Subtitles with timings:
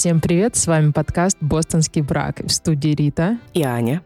[0.00, 4.00] Всем привет, с вами подкаст «Бостонский брак» в студии Рита и Аня.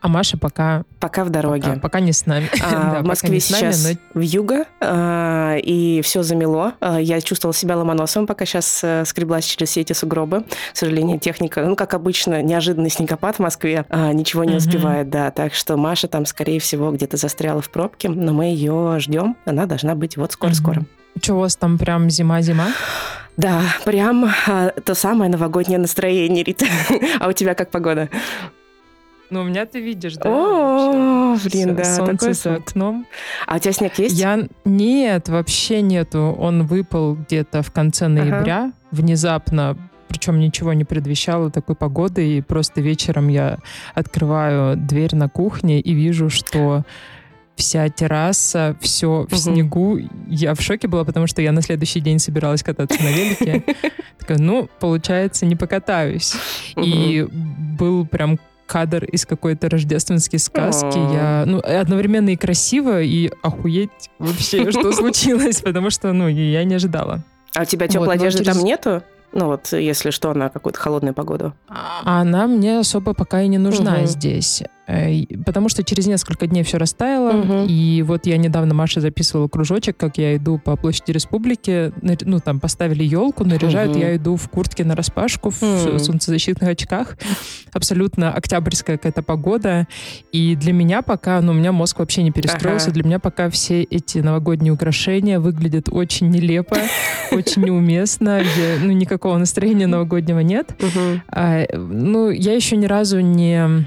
[0.00, 0.84] А Маша пока...
[1.00, 1.62] Пока в дороге.
[1.70, 2.48] Пока, пока не с нами.
[2.62, 4.20] А, да, в Москве сейчас нами, но...
[4.20, 6.74] в юго, а, и все замело.
[6.78, 10.42] А, я чувствовала себя ломоносом, пока сейчас а, скреблась через все эти сугробы.
[10.42, 15.32] К сожалению, техника, ну, как обычно, неожиданный снегопад в Москве, а, ничего не успевает, да.
[15.32, 19.36] Так что Маша там, скорее всего, где-то застряла в пробке, но мы ее ждем.
[19.46, 20.84] Она должна быть вот скоро-скоро.
[21.20, 22.68] Что у вас там прям зима-зима?
[23.36, 26.66] Да, прям а, то самое новогоднее настроение, Рита.
[27.20, 28.08] а у тебя как погода?
[29.30, 30.30] Ну, у меня ты видишь, да?
[30.30, 33.06] О, блин, да, солнце за окном.
[33.46, 34.16] А у тебя снег есть?
[34.16, 36.36] Я нет, вообще нету.
[36.38, 42.80] Он выпал где-то в конце ноября, внезапно причем ничего не предвещало такой погоды, и просто
[42.80, 43.58] вечером я
[43.94, 46.84] открываю дверь на кухне и вижу, что
[47.56, 49.98] вся терраса, все в снегу.
[50.28, 53.64] Я в шоке была, потому что я на следующий день собиралась кататься на велике.
[54.18, 56.34] Такая, ну, получается, не покатаюсь.
[56.76, 60.96] И был прям кадр из какой-то рождественской сказки.
[60.96, 66.74] Я, ну, одновременно и красиво, и охуеть вообще, что случилось, потому что, ну, я не
[66.74, 67.22] ожидала.
[67.54, 69.02] А у тебя теплой вот, одежды там нету?
[69.32, 71.54] Ну вот, если что, на какую-то холодную погоду.
[71.68, 74.06] А она мне особо пока и не нужна угу.
[74.06, 74.62] здесь.
[74.86, 77.66] Э, потому что через несколько дней все растаяло, угу.
[77.68, 82.60] и вот я недавно Маше записывала кружочек, как я иду по площади Республики, ну там
[82.60, 84.00] поставили елку, наряжают, угу.
[84.00, 85.98] я иду в куртке на распашку, в угу.
[85.98, 87.16] солнцезащитных очках,
[87.72, 89.86] абсолютно октябрьская какая-то погода,
[90.32, 92.94] и для меня пока, ну у меня мозг вообще не перестроился, ага.
[92.94, 96.76] для меня пока все эти новогодние украшения выглядят очень нелепо,
[97.32, 98.42] очень неуместно,
[98.82, 100.76] ну никакого настроения новогоднего нет.
[101.28, 103.86] А, ну я еще ни разу не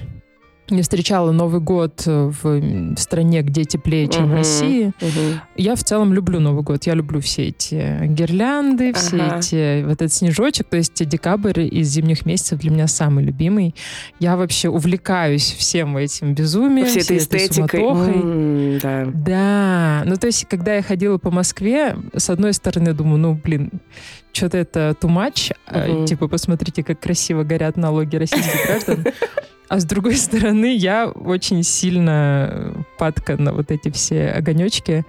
[0.69, 4.93] не встречала Новый год э, в стране, где теплее, чем uh-huh, в России.
[4.99, 5.39] Uh-huh.
[5.55, 6.85] Я в целом люблю Новый год.
[6.85, 10.67] Я люблю все эти гирлянды, все эти вот этот снежочек.
[10.67, 13.75] То есть декабрь из зимних месяцев для меня самый любимый.
[14.19, 17.81] Я вообще увлекаюсь всем этим безумием, всей этой эстетикой.
[17.81, 19.05] Mm, да.
[19.13, 20.03] да.
[20.05, 23.71] Ну то есть когда я ходила по Москве, с одной стороны думаю, ну блин,
[24.33, 25.53] что-то это too much.
[25.67, 26.05] Uh-huh.
[26.05, 29.05] Типа посмотрите, как красиво горят налоги российских граждан.
[29.69, 35.05] А с другой стороны, я очень сильно падка на вот эти все огонечки.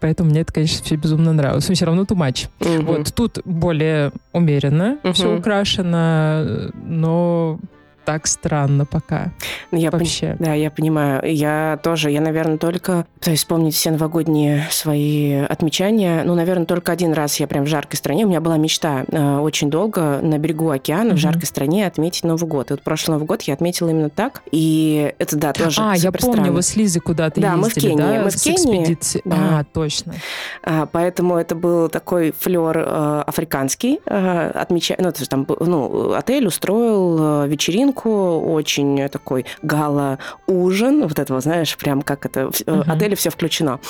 [0.00, 1.68] Поэтому мне это, конечно, все безумно нравилось.
[1.68, 2.48] Но все равно тумач.
[2.60, 2.82] Угу.
[2.82, 5.12] Вот тут более умеренно угу.
[5.12, 7.58] все украшено, но
[8.04, 9.32] так странно пока.
[9.70, 10.34] Ну, я Вообще.
[10.38, 10.46] Пон...
[10.46, 11.22] Да, я понимаю.
[11.24, 13.06] Я тоже, я, наверное, только...
[13.20, 16.22] То есть вспомнить все новогодние свои отмечания.
[16.24, 18.24] Ну, наверное, только один раз я прям в жаркой стране.
[18.24, 21.14] У меня была мечта э, очень долго на берегу океана mm-hmm.
[21.14, 22.70] в жаркой стране отметить Новый год.
[22.70, 24.42] И вот прошлый Новый год я отметила именно так.
[24.50, 26.52] И это, да, тоже А, я помню, странно.
[26.52, 28.22] вы с Лизой куда-то да, ездили, мы в Кении, да?
[28.24, 28.82] Мы в Кении.
[28.82, 29.22] Экспедиции.
[29.24, 29.36] Да.
[29.38, 30.14] А, точно.
[30.62, 34.00] А, поэтому это был такой флер э, африканский.
[34.06, 34.96] Э, отмеча...
[34.98, 37.48] Ну, это там, ну, отель устроил э,
[37.94, 41.02] вечеринку, очень такой гала-ужин.
[41.02, 42.50] Вот этого, знаешь, прям как это...
[42.50, 42.90] В uh-huh.
[42.90, 43.80] отеле все включено.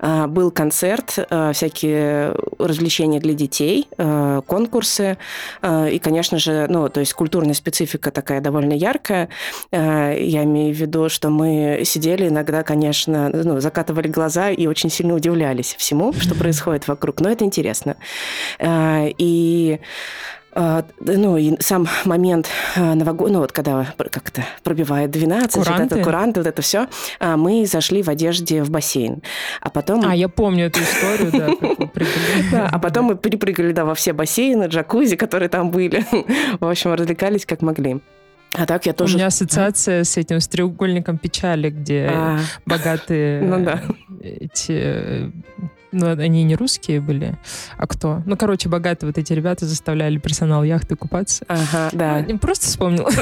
[0.00, 5.16] А, был концерт, э, всякие развлечения для детей, э, конкурсы.
[5.62, 9.28] Э, и, конечно же, ну, то есть культурная специфика такая довольно яркая.
[9.72, 15.14] Я имею в виду, что мы сидели иногда, конечно, ну, закатывали глаза и очень сильно
[15.14, 17.20] удивлялись всему, что происходит вокруг.
[17.20, 17.96] Но это интересно.
[18.62, 19.80] И
[20.54, 25.82] ну, и сам момент а, новогодний, ну, вот когда как-то пробивает 12, куранты.
[25.82, 26.88] вот это куранты, вот это все,
[27.20, 29.22] а, мы зашли в одежде в бассейн.
[29.60, 30.04] А потом...
[30.06, 31.32] А, я помню эту историю,
[32.50, 32.68] да.
[32.70, 36.04] А потом мы перепрыгали, да, во все бассейны, джакузи, которые там были.
[36.58, 38.00] В общем, развлекались как могли.
[38.54, 39.14] А так я тоже...
[39.14, 43.82] У меня ассоциация с этим, с треугольником печали, где богатые ну, да.
[44.20, 45.30] эти
[45.92, 47.38] ну, они не русские были,
[47.76, 48.22] а кто?
[48.26, 51.44] Ну, короче, богатые вот эти ребята заставляли персонал яхты купаться.
[51.48, 52.18] Ага, да.
[52.18, 53.10] Я просто вспомнила.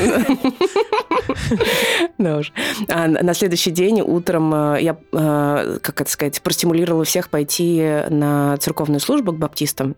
[2.18, 2.52] Да уж.
[2.88, 8.56] А на следующий день утром э, я, э, как это сказать, простимулировала всех пойти на
[8.56, 9.94] церковную службу к баптистам.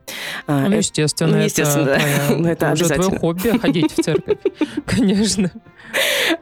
[0.47, 1.37] А, ну, естественно.
[1.37, 2.01] Ну, естественно, да.
[2.37, 3.05] Ну, это обязательно.
[3.05, 4.39] твое хобби ходить в церковь.
[4.87, 5.51] Конечно.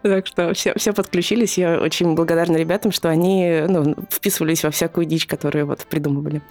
[0.03, 1.59] Так что все, все подключились.
[1.59, 6.43] Я очень благодарна ребятам, что они ну, вписывались во всякую дичь, которую вот придумывали.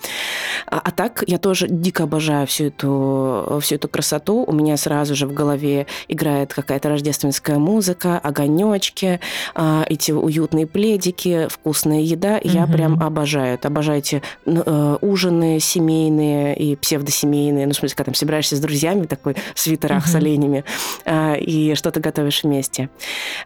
[0.66, 4.44] А, а так я тоже дико обожаю всю эту, всю эту красоту.
[4.46, 9.20] У меня сразу же в голове играет какая-то рождественская музыка, огонечки,
[9.56, 12.40] а, эти уютные пледики, вкусная еда.
[12.44, 13.68] Я прям обожаю это.
[13.68, 17.68] Обожаю эти э, ужины семейные и псевдосемейные.
[17.68, 20.12] Ну, в смысле, когда там собираешься с друзьями, такой в свитерах mm-hmm.
[20.12, 20.64] с оленями,
[21.06, 22.87] а, и что-то готовишь вместе.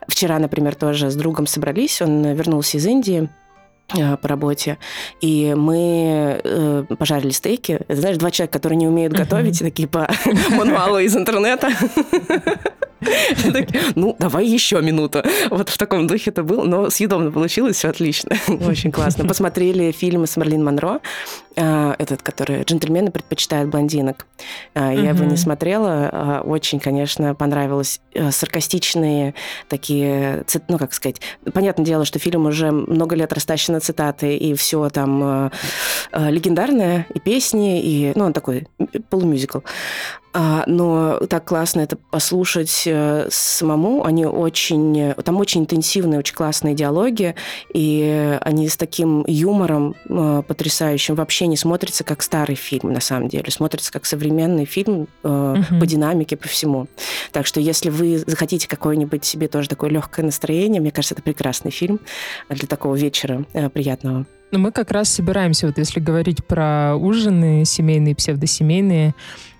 [0.07, 2.01] Вчера, например, тоже с другом собрались.
[2.01, 3.29] Он вернулся из Индии.
[3.97, 4.77] Э, по работе,
[5.19, 7.73] и мы э, пожарили стейки.
[7.88, 9.65] Это, знаешь, два человека, которые не умеют готовить, uh-huh.
[9.65, 10.09] такие по
[10.51, 11.71] мануалу из интернета.
[13.95, 15.24] Ну, давай еще минуту.
[15.50, 18.36] Вот в таком духе это было, но съедобно получилось, все отлично.
[18.68, 19.27] Очень классно.
[19.27, 21.00] Посмотрели фильмы с Марлин Монро,
[21.56, 24.25] э, этот, который «Джентльмены предпочитают блондинок».
[24.75, 26.42] Я его не смотрела.
[26.45, 28.01] Очень, конечно, понравилось.
[28.31, 29.33] Саркастичные
[29.68, 31.21] такие, ну, как сказать,
[31.53, 35.50] понятное дело, что фильм уже много лет растащен цитаты, и все там э,
[36.12, 38.68] э, легендарное, и песни, и, ну, он такой
[39.09, 39.59] полумюзикл.
[40.33, 44.05] А, но так классно это послушать э, самому.
[44.05, 45.13] Они очень...
[45.23, 47.35] Там очень интенсивные, очень классные диалоги,
[47.73, 53.27] и они с таким юмором э, потрясающим вообще не смотрятся как старый фильм, на самом
[53.27, 53.51] деле.
[53.51, 55.79] Смотрятся как современный фильм э, угу.
[55.79, 56.87] по динамике, по всему.
[57.33, 61.71] Так что если вы захотите какое-нибудь себе тоже такое легкое настроение, мне кажется, это прекрасный
[61.71, 61.99] фильм
[62.49, 64.25] для такого вечера приятного.
[64.51, 69.13] Но мы как раз собираемся, вот если говорить про ужины семейные, псевдосемейные, Э,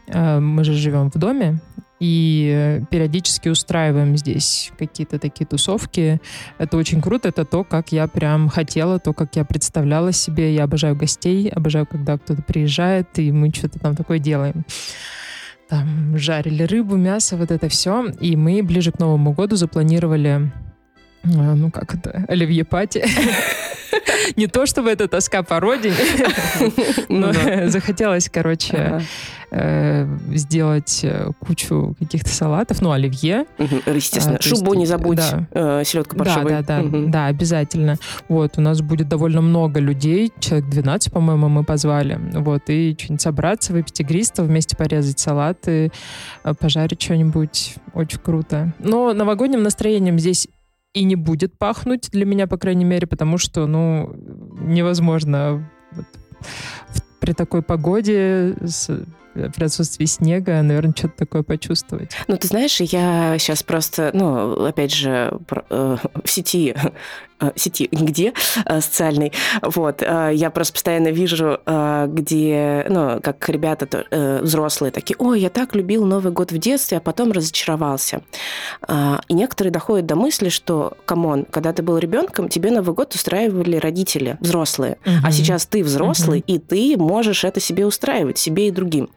[0.08, 1.60] мы же живем в доме,
[2.02, 6.20] и периодически устраиваем здесь какие-то такие тусовки.
[6.58, 10.56] Это очень круто, это то, как я прям хотела, то, как я представляла себе.
[10.56, 14.66] Я обожаю гостей, обожаю, когда кто-то приезжает, и мы что-то там такое делаем.
[15.70, 18.08] Там жарили рыбу, мясо, вот это все.
[18.20, 20.52] И мы ближе к Новому году запланировали
[21.24, 23.06] э, ну как это, оливье пати.
[24.36, 25.96] Не то, чтобы это тоска по родине,
[27.10, 29.02] но ну захотелось, короче,
[29.52, 33.46] э, сделать э, кучу каких-то салатов, ну, оливье.
[33.58, 34.38] Естественно.
[34.38, 35.20] А, Шубу не забудь,
[35.52, 36.64] э, селедка паршевая.
[36.64, 37.98] Да, да, да, да, обязательно.
[38.30, 42.20] Вот, у нас будет довольно много людей, человек 12, по-моему, мы позвали.
[42.34, 45.92] Вот, и что-нибудь собраться, выпить игристов, вместе порезать салаты,
[46.60, 47.76] пожарить что-нибудь.
[47.94, 48.74] Очень круто.
[48.80, 50.48] Но новогодним настроением здесь
[50.94, 54.14] и не будет пахнуть для меня, по крайней мере, потому что, ну,
[54.60, 56.06] невозможно вот,
[57.20, 62.12] при такой погоде с при отсутствии снега, наверное, что-то такое почувствовать.
[62.28, 65.40] Ну, ты знаешь, я сейчас просто, ну, опять же,
[65.70, 66.76] э, в сети
[67.42, 68.34] Э, сети, где
[68.66, 69.34] э, социальной.
[69.64, 70.04] Вот.
[70.04, 71.60] Э, я просто постоянно вижу,
[72.08, 74.06] где, ну, как ребята
[74.42, 78.22] взрослые такие, ой, я так любил Новый год в детстве, а потом разочаровался.
[79.28, 83.16] И некоторые доходят до мысли, что, come on, когда ты был ребенком, тебе Новый год
[83.16, 84.98] устраивали родители, взрослые.
[85.06, 85.16] Угу.
[85.24, 86.46] А сейчас ты взрослый, угу.
[86.48, 89.10] и ты можешь это себе устраивать, себе и другим.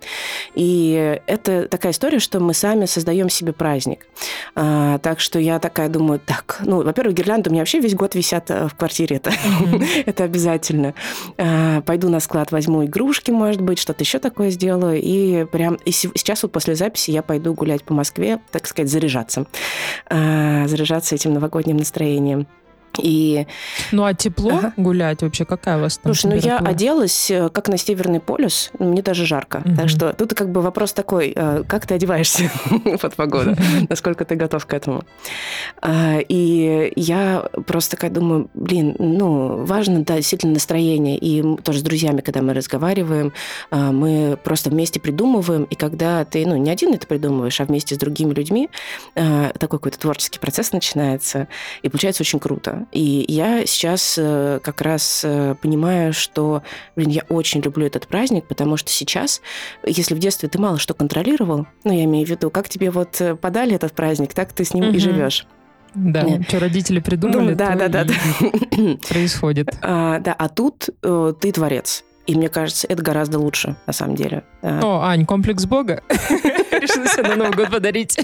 [0.55, 4.07] И это такая история, что мы сами создаем себе праздник.
[4.55, 8.51] Так что я такая думаю, так, ну, во-первых, гирлянда у меня вообще весь год висят
[8.51, 9.17] э, в квартире.
[9.17, 10.03] Это, mm-hmm.
[10.07, 10.95] это обязательно.
[11.37, 15.01] Э, пойду на склад, возьму игрушки, может быть, что-то еще такое сделаю.
[15.01, 19.47] И прям и сейчас вот после записи я пойду гулять по Москве, так сказать, заряжаться.
[20.11, 22.47] Э, заряжаться этим новогодним настроением.
[22.99, 23.47] И...
[23.93, 24.73] Ну а тепло ага.
[24.77, 28.71] гулять вообще какая у вас там Слушай, ну я оделась э, как на Северный полюс,
[28.79, 29.63] мне даже жарко.
[29.65, 29.77] Угу.
[29.77, 32.51] Так что тут как бы вопрос такой, э, как ты одеваешься
[33.01, 33.57] под погоду,
[33.89, 35.05] насколько ты готов к этому.
[35.81, 41.19] А, и я просто такая думаю, блин, ну важно, да, действительно настроение.
[41.19, 43.33] И тоже с друзьями, когда мы разговариваем,
[43.71, 47.95] а, мы просто вместе придумываем, и когда ты, ну не один это придумываешь, а вместе
[47.95, 48.71] с другими людьми,
[49.15, 51.49] а, такой какой-то творческий процесс начинается,
[51.83, 52.84] и получается очень круто.
[52.93, 56.63] И я сейчас э, как раз э, понимаю, что,
[56.97, 59.41] блин, я очень люблю этот праздник, потому что сейчас,
[59.87, 63.21] если в детстве ты мало что контролировал, ну, я имею в виду, как тебе вот
[63.21, 64.97] э, подали этот праздник, так ты с ним угу.
[64.97, 65.47] и живешь.
[65.95, 66.49] Да, Нет.
[66.49, 68.15] что родители придумали, да, да, да, да.
[69.09, 69.69] происходит.
[69.81, 72.05] А, да, а тут э, ты творец.
[72.27, 74.45] И мне кажется, это гораздо лучше, на самом деле.
[74.63, 76.03] О, Ань, комплекс Бога.
[76.09, 78.19] Решила себе на Новый год подарить.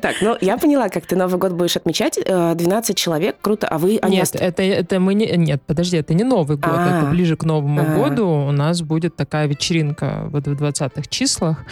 [0.00, 2.18] Так, ну я поняла, как ты Новый год будешь отмечать.
[2.24, 3.66] 12 э, человек, круто.
[3.68, 3.98] А вы...
[4.06, 5.26] Нет, это, это мы не...
[5.36, 6.72] Нет, подожди, это не Новый год.
[6.72, 7.10] Это а.
[7.10, 11.64] ближе к Новому году у нас будет такая вечеринка вот в 20-х числах.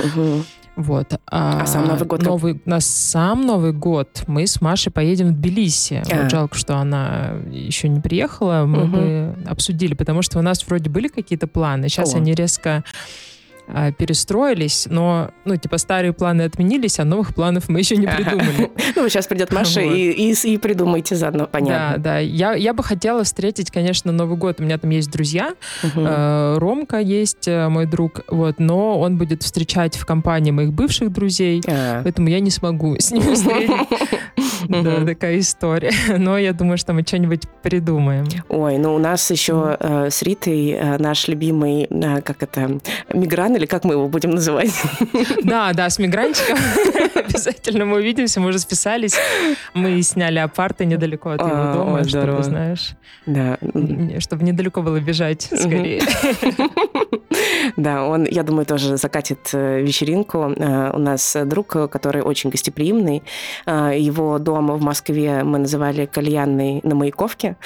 [0.76, 1.14] Вот.
[1.26, 2.22] А, а сам Новый год?
[2.22, 6.02] Новый, на сам Новый год мы с Машей поедем в Тбилиси.
[6.10, 6.22] А.
[6.22, 8.64] Вот жалко, что она еще не приехала.
[8.66, 8.96] Мы угу.
[8.96, 11.88] бы обсудили, потому что у нас вроде были какие-то планы.
[11.88, 12.18] Сейчас О.
[12.18, 12.84] они резко
[13.66, 18.70] а, перестроились, но, ну, типа, старые планы отменились, а новых планов мы еще не придумали.
[18.94, 21.98] Ну, сейчас придет Маша и придумайте заодно, понятно.
[21.98, 22.18] Да, да.
[22.18, 24.60] Я бы хотела встретить, конечно, Новый год.
[24.60, 25.54] У меня там есть друзья.
[25.82, 31.12] Э, Ромка есть, э, мой друг, вот, но он будет встречать в компании моих бывших
[31.12, 32.02] друзей, а.
[32.02, 33.70] поэтому я не смогу с ним встретить.
[34.66, 35.92] Да, такая история.
[36.18, 38.24] Но я думаю, что мы что-нибудь придумаем.
[38.48, 41.86] Ой, ну у нас еще э, с Ритой наш любимый,
[42.24, 42.78] как это,
[43.12, 44.72] мигрант Мигран, или как мы его будем называть?
[45.44, 46.58] Да, да, с Мигранчиком
[47.14, 49.14] обязательно мы увидимся, мы уже списались.
[49.74, 52.94] Мы сняли апарты недалеко от его а, дома, чтобы, знаешь,
[54.22, 56.02] чтобы недалеко было бежать скорее.
[57.76, 60.52] Да, он, я думаю, тоже закатит э, вечеринку.
[60.56, 63.22] Э, у нас друг, который очень гостеприимный.
[63.66, 67.56] Э, его дом в Москве мы называли кальянный на Маяковке.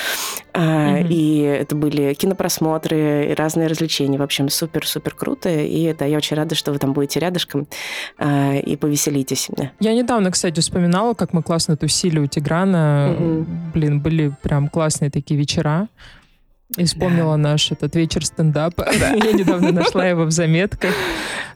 [0.53, 1.07] Mm-hmm.
[1.09, 4.19] И это были кинопросмотры и разные развлечения.
[4.19, 5.49] В общем, супер-супер круто.
[5.49, 7.69] И да, я очень рада, что вы там будете рядышком
[8.21, 9.49] и повеселитесь.
[9.79, 13.15] Я недавно, кстати, вспоминала, как мы классно тусили у Тиграна.
[13.19, 13.73] Mm-hmm.
[13.73, 15.89] Блин, были прям классные такие вечера.
[16.77, 17.51] И вспомнила да.
[17.51, 18.87] наш этот вечер стендапа.
[18.99, 19.11] Да.
[19.11, 20.93] Я недавно нашла его в заметках.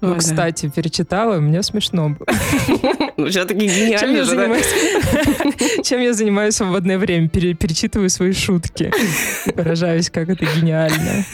[0.00, 2.26] Ну, кстати, перечитала, мне смешно было.
[3.18, 3.98] Ну, все-таки гениально.
[3.98, 4.66] Чем я, занимаюсь,
[5.84, 7.28] чем я занимаюсь в свободное время?
[7.28, 8.90] Перечитываю свои шутки.
[9.46, 11.24] И поражаюсь, как это гениально.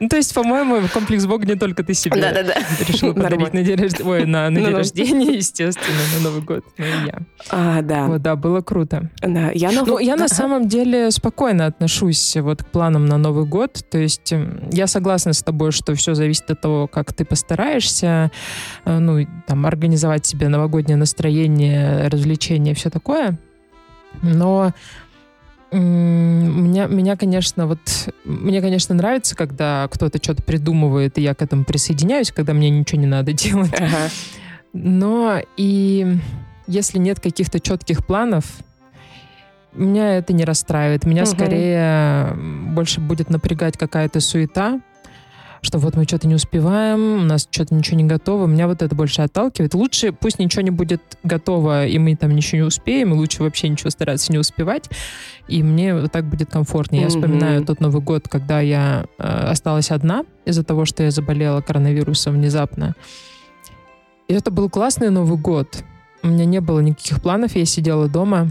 [0.00, 2.54] Ну, то есть, по-моему, комплекс Бога не только ты себе да, да, да.
[2.86, 6.84] решила подарить на день рождения, ой, на, на день рождения, естественно, на Новый год, но
[6.84, 7.18] и я.
[7.50, 8.06] А, да.
[8.06, 9.10] Вот, да, было круто.
[9.20, 9.88] Да, я, нов...
[9.88, 14.32] ну, я на самом деле спокойно отношусь вот к планам на Новый год, то есть
[14.72, 18.30] я согласна с тобой, что все зависит от того, как ты постараешься,
[18.84, 23.38] э, ну, там, организовать себе новогоднее настроение, развлечения, все такое,
[24.22, 24.72] но
[25.76, 27.80] меня, меня, конечно, вот
[28.24, 33.00] мне, конечно, нравится, когда кто-то что-то придумывает, и я к этому присоединяюсь, когда мне ничего
[33.00, 33.74] не надо делать.
[33.74, 34.08] Ага.
[34.72, 36.18] Но и
[36.66, 38.44] если нет каких-то четких планов,
[39.72, 41.04] меня это не расстраивает.
[41.04, 41.30] Меня угу.
[41.30, 42.34] скорее
[42.72, 44.80] больше будет напрягать какая-то суета,
[45.62, 48.46] что вот мы что-то не успеваем, у нас что-то ничего не готово.
[48.46, 49.74] Меня вот это больше отталкивает.
[49.74, 53.68] Лучше пусть ничего не будет готово, и мы там ничего не успеем, и лучше вообще
[53.68, 54.88] ничего стараться не успевать.
[55.48, 57.02] И мне вот так будет комфортнее.
[57.02, 61.60] Я вспоминаю тот Новый год, когда я э, осталась одна из-за того, что я заболела
[61.60, 62.94] коронавирусом внезапно.
[64.28, 65.82] И это был классный Новый год.
[66.22, 68.50] У меня не было никаких планов, я сидела дома,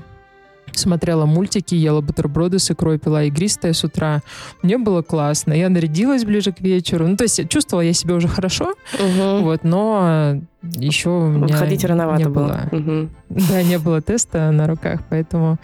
[0.78, 4.22] смотрела мультики, ела бутерброды с икрой, пила игристое с утра.
[4.62, 5.54] Мне было классно.
[5.54, 7.08] Я нарядилась ближе к вечеру.
[7.08, 9.44] Ну, то есть чувствовала я себя уже хорошо, угу.
[9.44, 12.70] вот, но еще у меня Ходить рановато не было.
[12.72, 12.80] было.
[12.80, 13.10] Угу.
[13.50, 15.58] Да, не было теста на руках, поэтому,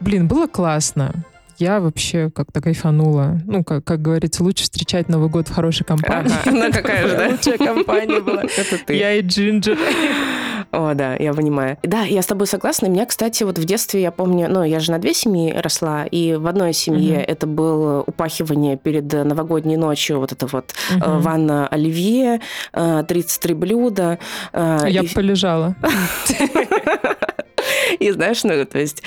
[0.00, 1.24] блин, было классно
[1.58, 3.40] я вообще как-то кайфанула.
[3.44, 6.32] Ну, как, как говорится, лучше встречать Новый год в хорошей компании.
[6.42, 7.28] Ага, ну какая же, да?
[7.32, 8.42] Лучшая компания была.
[8.56, 8.94] Это ты.
[8.94, 9.76] Я и Джинджер.
[10.70, 11.78] О, да, я понимаю.
[11.82, 12.86] Да, я с тобой согласна.
[12.86, 16.34] Меня, кстати, вот в детстве, я помню, ну, я же на две семьи росла, и
[16.34, 17.24] в одной семье uh-huh.
[17.24, 21.20] это было упахивание перед новогодней ночью, вот это вот uh-huh.
[21.20, 22.40] ванна оливье,
[22.72, 24.18] 33 блюда.
[24.52, 25.08] Я и...
[25.08, 25.74] полежала.
[27.98, 29.02] И знаешь, ну, то есть,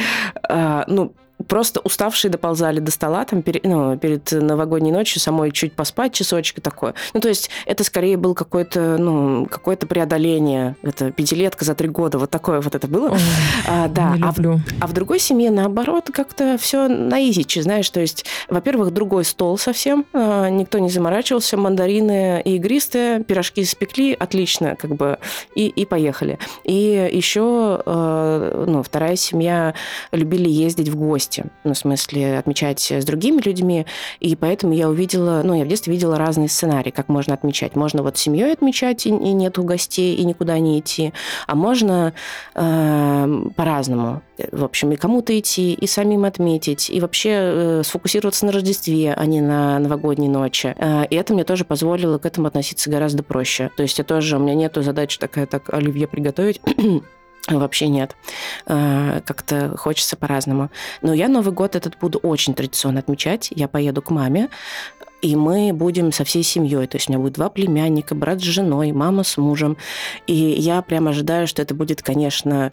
[0.88, 1.14] ну,
[1.52, 6.60] просто уставшие доползали до стола там перед, ну, перед новогодней ночью, самой чуть поспать часочек
[6.60, 6.94] и такое.
[7.14, 10.78] Ну, то есть это скорее был какое-то, ну, какое-то преодоление.
[10.82, 12.20] Это пятилетка за три года.
[12.20, 13.10] Вот такое вот это было.
[13.10, 13.20] Ой,
[13.68, 14.16] а, да.
[14.16, 14.60] Не а, люблю.
[14.60, 17.90] В, а в другой семье, наоборот, как-то все на изичи, знаешь.
[17.90, 20.06] То есть, во-первых, другой стол совсем.
[20.14, 21.58] А, никто не заморачивался.
[21.58, 23.26] Мандарины и игристые.
[23.26, 24.14] Пирожки испекли.
[24.14, 25.18] Отлично, как бы.
[25.54, 26.40] И, и поехали.
[26.64, 29.74] И еще, а, ну, вторая семья
[30.14, 33.86] любили ездить в гости гости, ну, в смысле отмечать с другими людьми,
[34.20, 37.76] и поэтому я увидела, ну, я в детстве видела разные сценарии, как можно отмечать.
[37.76, 41.14] Можно вот семьей отмечать, и, и нету гостей, и никуда не идти,
[41.48, 42.14] а можно
[42.56, 44.22] э, по-разному.
[44.52, 49.26] В общем, и кому-то идти, и самим отметить, и вообще э, сфокусироваться на Рождестве, а
[49.26, 50.76] не на новогодней ночи.
[50.78, 53.72] Э, и это мне тоже позволило к этому относиться гораздо проще.
[53.78, 56.62] То есть я тоже, у меня нету задачи такая, так, оливье приготовить,
[57.50, 58.16] Вообще нет.
[58.66, 60.70] А, как-то хочется по-разному.
[61.02, 63.48] Но я Новый год этот буду очень традиционно отмечать.
[63.52, 64.50] Я поеду к маме,
[65.22, 66.88] и мы будем со всей семьей.
[66.88, 69.78] То есть у меня будет два племянника, брат с женой, мама с мужем.
[70.28, 72.72] И я прям ожидаю, что это будет, конечно,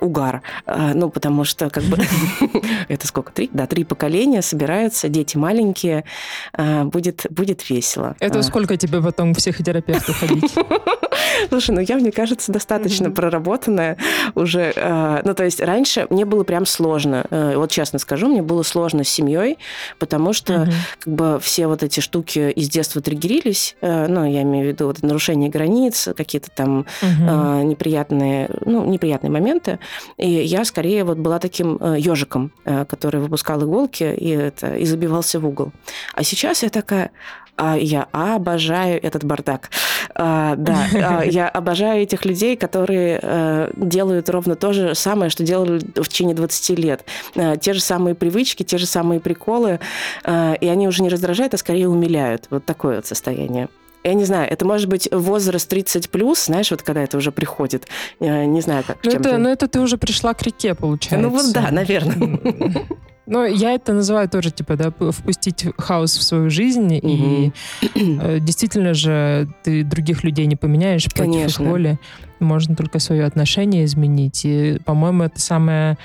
[0.00, 0.42] угар.
[0.66, 1.98] А, ну, потому что как бы...
[2.88, 3.32] Это сколько?
[3.32, 3.50] Три?
[3.52, 6.04] Да, три поколения собираются, дети маленькие.
[6.52, 8.16] А, будет, будет весело.
[8.20, 10.54] Это сколько тебе потом к психотерапевту ходить?
[11.48, 13.14] Слушай, ну я, мне кажется, достаточно mm-hmm.
[13.14, 13.96] проработанная
[14.34, 14.72] уже.
[14.74, 17.26] Э, ну, то есть раньше мне было прям сложно.
[17.30, 19.58] Э, вот честно скажу, мне было сложно с семьей,
[19.98, 20.74] потому что mm-hmm.
[21.00, 23.76] как бы все вот эти штуки из детства триггерились.
[23.80, 29.30] Э, ну, я имею в виду вот нарушение границ, какие-то там э, неприятные, ну, неприятные
[29.30, 29.78] моменты.
[30.16, 34.84] И я скорее вот была таким э, ежиком, э, который выпускал иголки и, это, и
[34.84, 35.72] забивался в угол.
[36.14, 37.10] А сейчас я такая,
[37.58, 39.70] а я обожаю этот бардак.
[40.14, 45.42] А, да, а, я обожаю этих людей, которые а, делают ровно то же самое, что
[45.42, 47.04] делали в течение 20 лет.
[47.34, 49.80] А, те же самые привычки, те же самые приколы,
[50.24, 52.46] а, и они уже не раздражают, а скорее умиляют.
[52.50, 53.68] Вот такое вот состояние.
[54.04, 57.88] я не знаю, это может быть возраст 30 плюс, знаешь, вот когда это уже приходит.
[58.20, 58.98] Я не знаю, как.
[59.02, 61.28] Ну, это, ну, это ты уже пришла к реке, получается.
[61.28, 62.40] Ну, вот да, наверное.
[63.28, 66.96] Ну, я это называю тоже, типа, да, впустить хаос в свою жизнь.
[66.96, 67.08] Угу.
[67.08, 67.52] И
[67.94, 71.42] э, действительно же ты других людей не поменяешь Конечно.
[71.42, 71.98] против их воли.
[72.40, 74.44] Можно только свое отношение изменить.
[74.44, 75.98] И, по-моему, это самое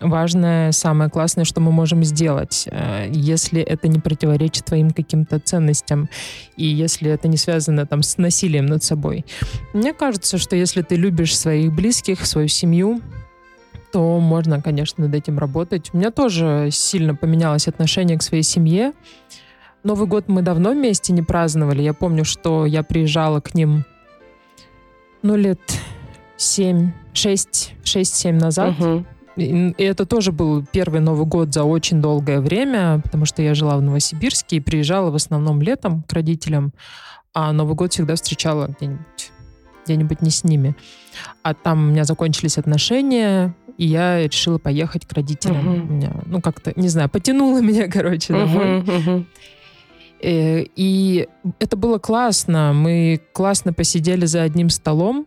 [0.00, 6.08] важное, самое классное, что мы можем сделать, э, если это не противоречит твоим каким-то ценностям
[6.56, 9.24] и если это не связано там с насилием над собой.
[9.72, 13.00] Мне кажется, что если ты любишь своих близких, свою семью,
[13.92, 15.90] то можно, конечно, над этим работать.
[15.92, 18.92] У меня тоже сильно поменялось отношение к своей семье.
[19.82, 21.82] Новый год мы давно вместе не праздновали.
[21.82, 23.84] Я помню, что я приезжала к ним,
[25.22, 25.60] ну, лет
[26.36, 28.74] 7, 6, 6-7 назад.
[28.78, 29.04] Угу.
[29.36, 33.76] И это тоже был первый Новый год за очень долгое время, потому что я жила
[33.76, 36.72] в Новосибирске и приезжала в основном летом к родителям,
[37.32, 39.32] а Новый год всегда встречала где-нибудь
[39.84, 40.76] где-нибудь не с ними.
[41.42, 45.68] А там у меня закончились отношения, и я решила поехать к родителям.
[45.68, 45.90] Uh-huh.
[45.90, 48.80] Меня, ну, как-то, не знаю, потянуло меня, короче, домой.
[48.80, 49.24] Uh-huh.
[50.20, 52.72] И, и это было классно.
[52.74, 55.26] Мы классно посидели за одним столом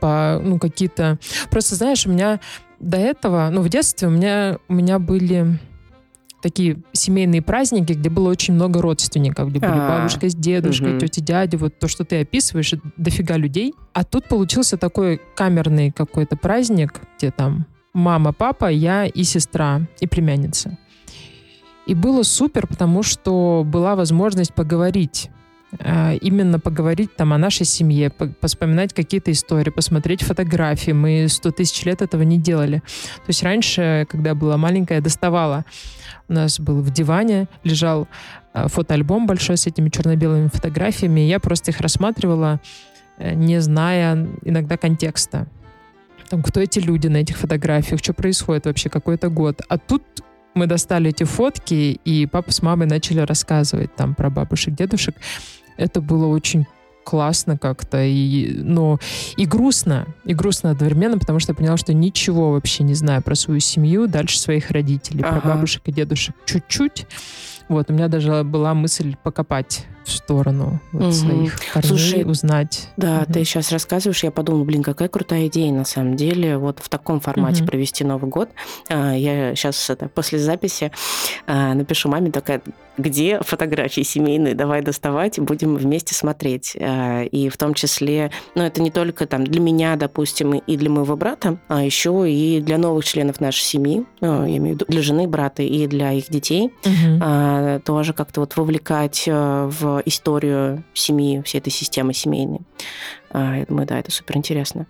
[0.00, 1.18] по, ну, какие-то...
[1.50, 2.40] Просто, знаешь, у меня
[2.80, 5.58] до этого, ну, в детстве у меня, у меня были
[6.40, 9.98] такие семейные праздники, где было очень много родственников, где были А-а-а.
[9.98, 11.00] бабушка с дедушкой, угу.
[11.00, 13.74] тети, дяди, вот то, что ты описываешь, дофига людей.
[13.92, 20.06] А тут получился такой камерный какой-то праздник, где там мама, папа, я и сестра, и
[20.06, 20.78] племянница.
[21.86, 25.30] И было супер, потому что была возможность поговорить
[25.80, 30.92] а, именно поговорить там о нашей семье, поспоминать какие-то истории, посмотреть фотографии.
[30.92, 32.78] Мы сто тысяч лет этого не делали.
[32.78, 35.64] То есть раньше, когда я была маленькая, я доставала.
[36.28, 38.06] У нас был в диване, лежал
[38.52, 41.20] а, фотоальбом большой с этими черно-белыми фотографиями.
[41.20, 42.60] Я просто их рассматривала,
[43.16, 45.46] э, не зная иногда контекста.
[46.28, 49.62] Там, кто эти люди на этих фотографиях, что происходит вообще, какой это год.
[49.68, 50.02] А тут
[50.54, 55.14] мы достали эти фотки, и папа с мамой начали рассказывать там про бабушек, дедушек.
[55.76, 56.66] Это было очень
[57.08, 59.00] классно как-то, и, но
[59.38, 63.34] и грустно, и грустно одновременно, потому что я поняла, что ничего вообще не знаю про
[63.34, 65.40] свою семью дальше своих родителей, ага.
[65.40, 67.06] про бабушек и дедушек чуть-чуть.
[67.68, 71.12] Вот, у меня даже была мысль покопать в сторону вот, угу.
[71.12, 72.88] своих корней, Слушай, узнать.
[72.96, 73.32] Да, угу.
[73.34, 77.20] ты сейчас рассказываешь, я подумала, блин, какая крутая идея на самом деле, вот в таком
[77.20, 77.70] формате угу.
[77.70, 78.48] провести Новый год.
[78.88, 80.90] А, я сейчас это, после записи
[81.46, 82.62] а, напишу маме такая,
[82.96, 86.76] где фотографии семейные, давай доставать, будем вместе смотреть.
[86.80, 90.90] А, и в том числе, ну, это не только там для меня, допустим, и для
[90.90, 94.86] моего брата, а еще и для новых членов нашей семьи, ну, я имею в виду
[94.88, 97.18] для жены брата и для их детей, угу.
[97.84, 99.32] Тоже как-то вот вовлекать э,
[99.70, 102.60] в историю семьи, всей этой системы семейной.
[103.30, 104.86] А, я думаю, да, это супер интересно.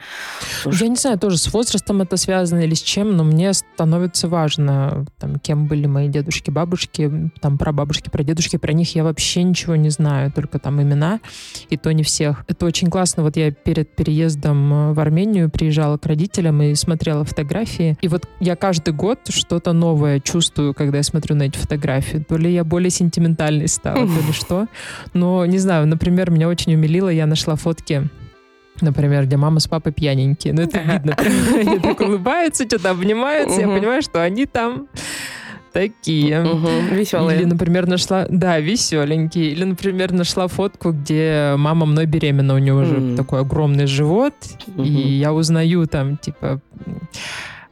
[0.65, 5.07] Я не знаю, тоже с возрастом это связано или с чем, но мне становится важно,
[5.19, 9.43] там, кем были мои дедушки, бабушки, там, про бабушки, про дедушки, про них я вообще
[9.43, 11.21] ничего не знаю, только там имена,
[11.69, 12.45] и то не всех.
[12.47, 13.23] Это очень классно.
[13.23, 18.29] Вот я перед переездом э, в Армению приезжала к родителям и смотрела фотографии, и вот
[18.41, 22.19] я каждый год что-то новое чувствую, когда я смотрю на эти фотографии.
[22.19, 24.67] То ли я более сентиментальной стала, то ли что.
[25.13, 28.09] Но, не знаю, например, меня очень умилило, я нашла фотки
[28.81, 30.55] Например, где мама с папой пьяненькие.
[30.55, 31.17] Ну, это видно.
[31.55, 33.61] Они так улыбаются, что-то обнимаются.
[33.61, 34.89] Я понимаю, что они там
[35.73, 36.43] такие.
[36.91, 37.39] Веселые.
[37.39, 38.27] Или, например, нашла...
[38.29, 39.53] Да, веселенькие.
[39.53, 42.55] Или, например, нашла фотку, где мама мной беременна.
[42.55, 44.35] У нее уже такой огромный живот.
[44.77, 46.61] И я узнаю там, типа,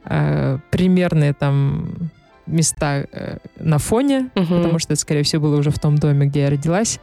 [0.05, 2.11] э, примерные там
[2.47, 6.41] места э, на фоне, потому что это, скорее всего, было уже в том доме, где
[6.41, 6.99] я родилась.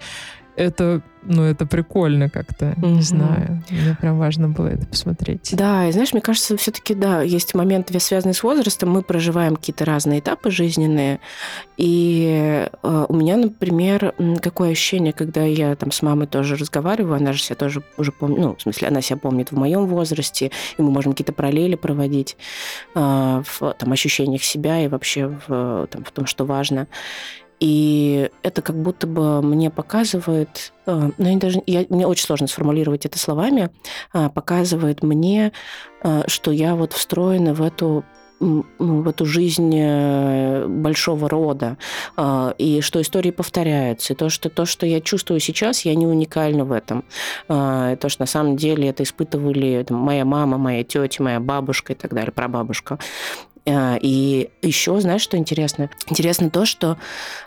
[0.56, 2.86] Это ну, это прикольно как-то, угу.
[2.86, 3.62] не знаю.
[3.70, 5.54] Мне прям важно было это посмотреть.
[5.56, 9.84] Да, и знаешь, мне кажется, все-таки, да, есть моменты, связанные с возрастом, мы проживаем какие-то
[9.84, 11.20] разные этапы жизненные,
[11.76, 17.32] и э, у меня, например, какое ощущение, когда я там с мамой тоже разговариваю, она
[17.32, 20.82] же себя тоже уже помнит, ну, в смысле, она себя помнит в моем возрасте, и
[20.82, 22.36] мы можем какие-то параллели проводить
[22.94, 26.86] э, в там, ощущениях себя и вообще в, там, в том, что важно.
[27.64, 32.46] И это как будто бы мне показывает, э, ну, я даже, я, мне очень сложно
[32.46, 33.70] сформулировать это словами,
[34.12, 35.52] а, показывает мне,
[36.02, 38.04] э, что я вот встроена в эту
[38.40, 41.78] ну, в эту жизнь э, большого рода,
[42.16, 46.06] а, и что истории повторяются, и то, что то, что я чувствую сейчас, я не
[46.06, 47.04] уникальна в этом.
[47.48, 51.40] А, и то, что на самом деле это испытывали там, моя мама, моя тетя, моя
[51.40, 52.98] бабушка и так далее, прабабушка.
[53.66, 55.90] А, и еще, знаешь, что интересно?
[56.08, 56.98] Интересно то, что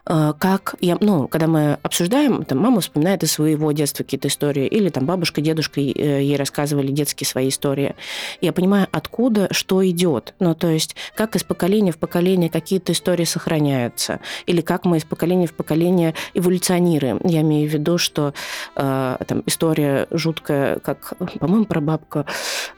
[0.06, 4.68] а, как я, ну, когда мы обсуждаем, там мама вспоминает из своего детства какие-то истории,
[4.68, 7.96] или там бабушка, дедушка э, ей рассказывали детские свои истории.
[8.42, 10.34] Я понимаю, откуда что идет.
[10.40, 15.04] Ну, то есть, как из поколения в поколение какие-то истории сохраняются, или как мы из
[15.04, 17.20] поколения в поколение эволюционируем.
[17.24, 18.34] Я имею в виду, что
[18.76, 22.26] э, там история жуткая, как, по-моему, прабабка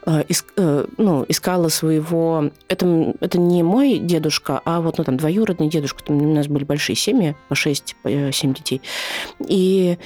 [0.04, 2.50] э, иск, э, ну, искала своего...
[2.68, 6.02] Это, это не мой дедушка, а вот ну, там двоюродный дедушка.
[6.02, 8.82] Там у нас были большие семьи, по 6-7 э, детей.
[9.46, 9.98] И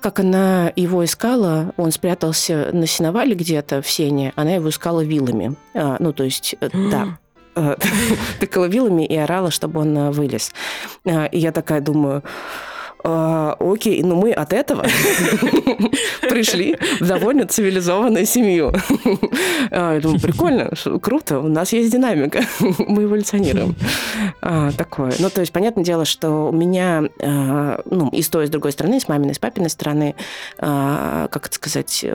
[0.00, 5.54] как она его искала, он спрятался на сеновале где-то в сене, она его искала вилами.
[5.72, 7.18] А, ну, то есть, э, да,
[7.54, 7.76] э,
[8.40, 10.52] тыкала вилами и орала, чтобы он вылез.
[11.06, 12.24] А, и я такая думаю,
[13.06, 14.82] а, окей, ну мы от этого
[16.22, 18.72] пришли в довольно цивилизованную семью.
[19.70, 20.70] А, думаю, прикольно,
[21.02, 23.76] круто, у нас есть динамика, мы эволюционируем.
[24.40, 25.12] А, такое.
[25.18, 28.72] Ну, то есть, понятное дело, что у меня, ну, и с той, и с другой
[28.72, 30.14] стороны, с маминой, и с папиной стороны,
[30.58, 32.06] как это сказать,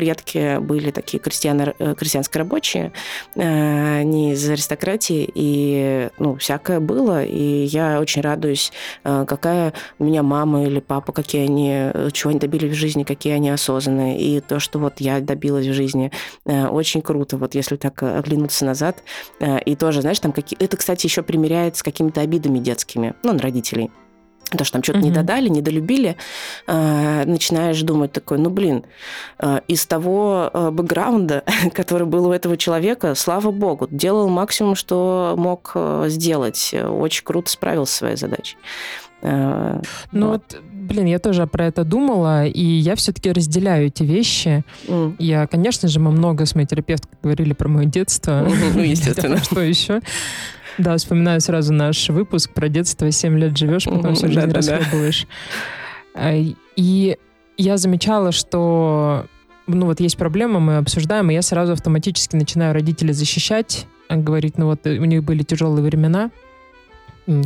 [0.00, 2.92] предки были такие крестьяны, э, крестьянские рабочие,
[3.34, 8.72] э, не из аристократии, и, ну, всякое было, и я очень радуюсь,
[9.04, 13.34] э, какая у меня мама или папа, какие они, чего они добились в жизни, какие
[13.34, 14.18] они осознанные.
[14.18, 16.10] И то, что вот я добилась в жизни,
[16.46, 17.36] очень круто.
[17.36, 19.02] Вот если так оглянуться назад.
[19.66, 20.58] И тоже, знаешь, там какие...
[20.58, 23.90] Это, кстати, еще примеряется с какими-то обидами детскими, ну, на родителей
[24.58, 25.02] то, что там что-то mm-hmm.
[25.02, 26.16] не додали, не долюбили,
[26.66, 28.84] э, начинаешь думать такой, ну, блин,
[29.38, 35.34] э, из того э, бэкграунда, который был у этого человека, слава богу, делал максимум, что
[35.36, 36.74] мог сделать.
[36.74, 38.56] Очень круто справился со своей задачей.
[39.22, 39.80] Ну
[40.12, 40.42] вот.
[40.50, 44.64] вот, блин, я тоже про это думала, и я все-таки разделяю эти вещи.
[44.86, 45.16] Mm.
[45.18, 48.48] Я, конечно же, мы много с моей терапевткой говорили про мое детство.
[48.74, 49.38] Ну, естественно.
[49.38, 50.00] Что еще?
[50.78, 53.10] Да, вспоминаю сразу наш выпуск про детство.
[53.10, 55.26] Семь лет живешь, потом всю жизнь расхлебываешь.
[56.14, 56.32] А,
[56.76, 57.18] и
[57.56, 59.26] я замечала, что
[59.66, 64.66] ну вот есть проблема, мы обсуждаем, и я сразу автоматически начинаю родителей защищать, говорить, ну
[64.66, 66.30] вот у них были тяжелые времена,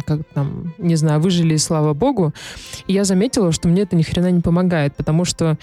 [0.06, 2.32] как там, не знаю, выжили, слава богу.
[2.86, 5.58] И я заметила, что мне это ни хрена не помогает, потому что,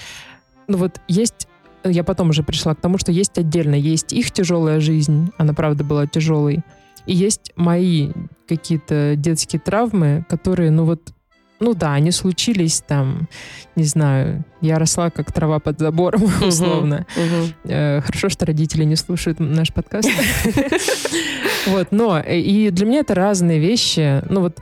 [0.67, 1.47] ну вот есть
[1.83, 5.83] я потом уже пришла к тому, что есть отдельно, есть их тяжелая жизнь, она правда
[5.83, 6.59] была тяжелой,
[7.05, 8.11] и есть мои
[8.47, 11.13] какие-то детские травмы, которые, ну вот,
[11.61, 13.29] ну да, они случились там,
[13.75, 17.05] не знаю, я росла как трава под забором, условно.
[17.63, 20.09] Э, хорошо, что родители не слушают наш подкаст.
[21.67, 24.23] Вот, но э, и для меня это разные вещи.
[24.29, 24.59] Ну вот,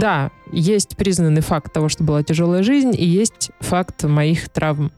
[0.00, 4.92] да, есть признанный факт того, что была тяжелая жизнь, и есть факт моих травм,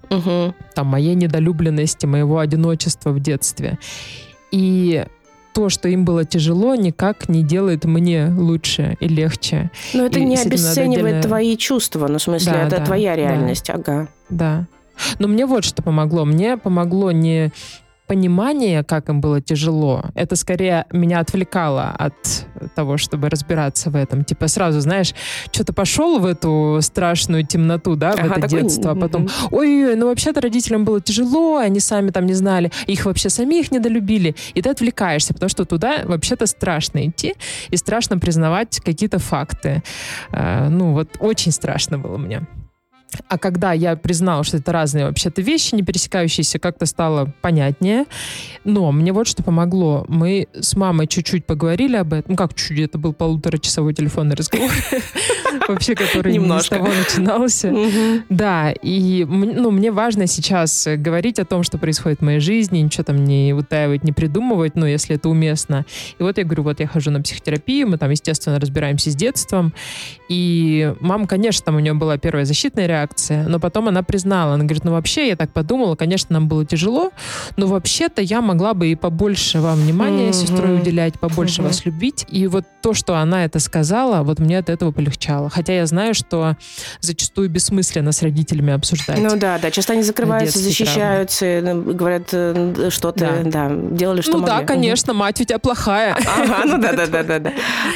[0.75, 3.79] там, моей недолюбленности, моего одиночества в детстве.
[4.51, 5.05] И
[5.55, 9.71] то, что им было тяжело, никак не делает мне лучше и легче.
[9.95, 11.23] Но это и не обесценивает отдельно...
[11.23, 13.75] твои чувства, ну, в смысле, да, это да, твоя реальность, да.
[13.75, 14.09] ага.
[14.29, 14.67] Да.
[15.19, 16.25] Но мне вот что помогло.
[16.25, 17.53] Мне помогло не
[18.07, 22.15] понимание, как им было тяжело, это скорее меня отвлекало от
[22.75, 24.25] того, чтобы разбираться в этом.
[24.25, 25.15] Типа сразу, знаешь,
[25.53, 28.63] что-то пошел в эту страшную темноту, да, в ага, это такой...
[28.63, 33.07] детство, а потом, ой-ой, ну вообще-то родителям было тяжело, они сами там не знали, их
[33.07, 37.35] вообще самих недолюбили, и ты отвлекаешься, потому что туда вообще-то страшно идти,
[37.71, 39.83] и страшно признавать какие-то факты.
[40.31, 42.43] А, ну вот очень страшно было мне.
[43.29, 48.05] А когда я признала, что это разные вообще-то вещи, не пересекающиеся, как-то стало понятнее.
[48.65, 50.05] Но мне вот что помогло.
[50.09, 52.33] Мы с мамой чуть-чуть поговорили об этом.
[52.33, 54.71] Ну, как чуть-чуть, это был полуторачасовой телефонный разговор.
[55.69, 56.77] Вообще, который Немножко.
[56.77, 57.73] с того начинался.
[58.29, 63.05] Да, и ну, мне важно сейчас говорить о том, что происходит в моей жизни, ничего
[63.05, 65.87] там не утаивать, не придумывать, ну, если это уместно.
[66.19, 69.73] И вот я говорю, вот я хожу на психотерапию, мы там, естественно, разбираемся с детством.
[70.29, 73.45] И мама, конечно, там у нее была первая защитная реакция, реакция.
[73.49, 77.13] Но потом она признала, она говорит, ну вообще, я так подумала, конечно, нам было тяжело,
[77.57, 80.33] но вообще-то я могла бы и побольше вам внимания mm-hmm.
[80.33, 81.67] сестрой уделять, побольше mm-hmm.
[81.67, 82.27] вас любить.
[82.29, 85.51] И вот то, что она это сказала, вот мне от этого полегчало.
[85.51, 86.57] Хотя я знаю, что
[87.01, 89.19] зачастую бессмысленно с родителями обсуждать.
[89.19, 91.85] Ну да, да, часто они закрываются, защищаются, травмы.
[91.85, 93.69] Ну, говорят э, что-то, да.
[93.69, 94.55] да, делали, что Ну могли.
[94.55, 96.17] да, конечно, мать у тебя плохая.
[96.35, 97.39] Ага, ну да, да, да, да.
[97.39, 97.53] да.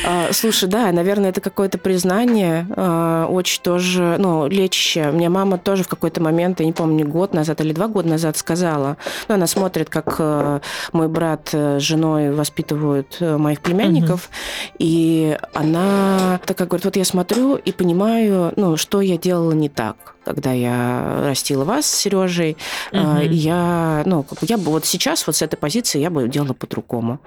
[0.07, 5.17] А, слушай, да, наверное, это какое-то признание, а, очень тоже, ну, лечащее вообще.
[5.17, 8.37] Мне мама тоже в какой-то момент, я не помню, год назад или два года назад
[8.37, 8.97] сказала,
[9.29, 10.61] ну, она смотрит, как э,
[10.93, 14.77] мой брат с женой воспитывают э, моих племянников, угу.
[14.79, 20.15] и она такая говорит, вот я смотрю и понимаю, ну, что я делала не так
[20.25, 22.59] когда я растила вас с Сережей,
[22.93, 23.21] угу.
[23.31, 27.21] я, ну, я бы вот сейчас вот с этой позиции я бы делала по-другому.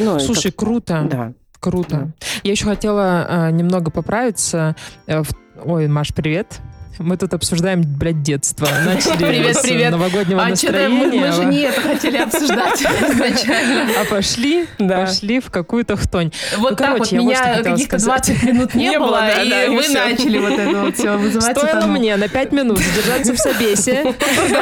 [0.00, 0.60] Ну, Слушай, как...
[0.60, 1.06] круто.
[1.10, 1.32] Да.
[1.60, 1.96] Круто.
[1.96, 2.26] Да.
[2.44, 4.74] Я еще хотела э, немного поправиться.
[5.06, 5.28] Э, в...
[5.64, 6.60] Ой, Маш, привет.
[6.98, 8.66] Мы тут обсуждаем, блядь, детство.
[8.84, 9.90] Начали привет, привет.
[9.90, 10.88] новогоднего а настроения.
[10.88, 12.80] Мы, мы же не это хотели обсуждать
[13.10, 13.90] изначально.
[14.00, 15.00] А пошли, да.
[15.04, 16.32] пошли в какую-то хтонь.
[16.56, 19.50] Вот ну, так короче, вот меня каких-то 20 минут не, не было, было да, и
[19.50, 21.56] да, вы начали вот это вот все вызывать.
[21.56, 24.14] Стоило это, мне на 5 минут задержаться в собесе,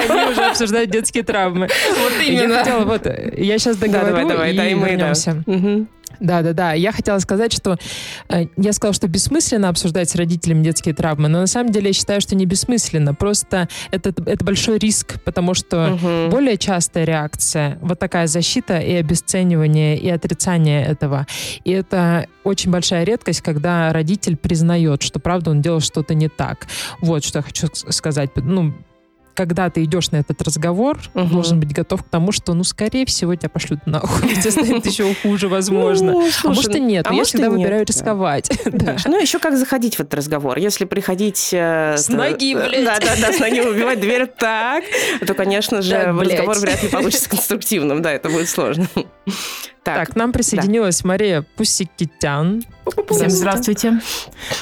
[0.08, 1.68] они уже обсуждают детские травмы.
[2.02, 2.52] Вот именно.
[2.52, 5.42] Я хотела, вот, я сейчас договорю да, давай, давай, и вернемся.
[5.46, 5.86] Угу.
[6.20, 6.72] Да, да, да.
[6.72, 7.76] Я хотела сказать, что
[8.28, 11.92] э, я сказала, что бессмысленно обсуждать с родителями детские травмы, но на самом деле я
[11.92, 13.14] считаю, что не бессмысленно.
[13.14, 16.30] Просто это, это большой риск, потому что угу.
[16.30, 21.26] более частая реакция, вот такая защита и обесценивание, и отрицание этого.
[21.64, 26.66] И это очень большая редкость, когда родитель признает, что правда он делал что-то не так.
[27.00, 28.30] Вот что я хочу сказать.
[28.36, 28.74] Ну,
[29.34, 31.26] когда ты идешь на этот разговор, угу.
[31.26, 34.28] должен быть готов к тому, что, ну, скорее всего, тебя пошлют нахуй.
[34.34, 36.12] Тебе станет еще хуже, возможно.
[36.12, 37.06] Ну, а может и нет.
[37.08, 38.50] А я всегда выбираю рисковать.
[39.06, 40.58] Ну, еще как заходить в этот разговор.
[40.58, 41.50] Если приходить...
[41.52, 42.84] Э, с ноги, блядь.
[42.84, 44.84] Да-да-да, с ноги убивать дверь так,
[45.26, 48.02] то, конечно же, разговор вряд ли получится конструктивным.
[48.02, 48.88] Да, это будет сложно.
[49.84, 51.08] Так, так к нам присоединилась да.
[51.08, 52.64] Мария Пусикитян.
[53.10, 54.00] Всем здравствуйте.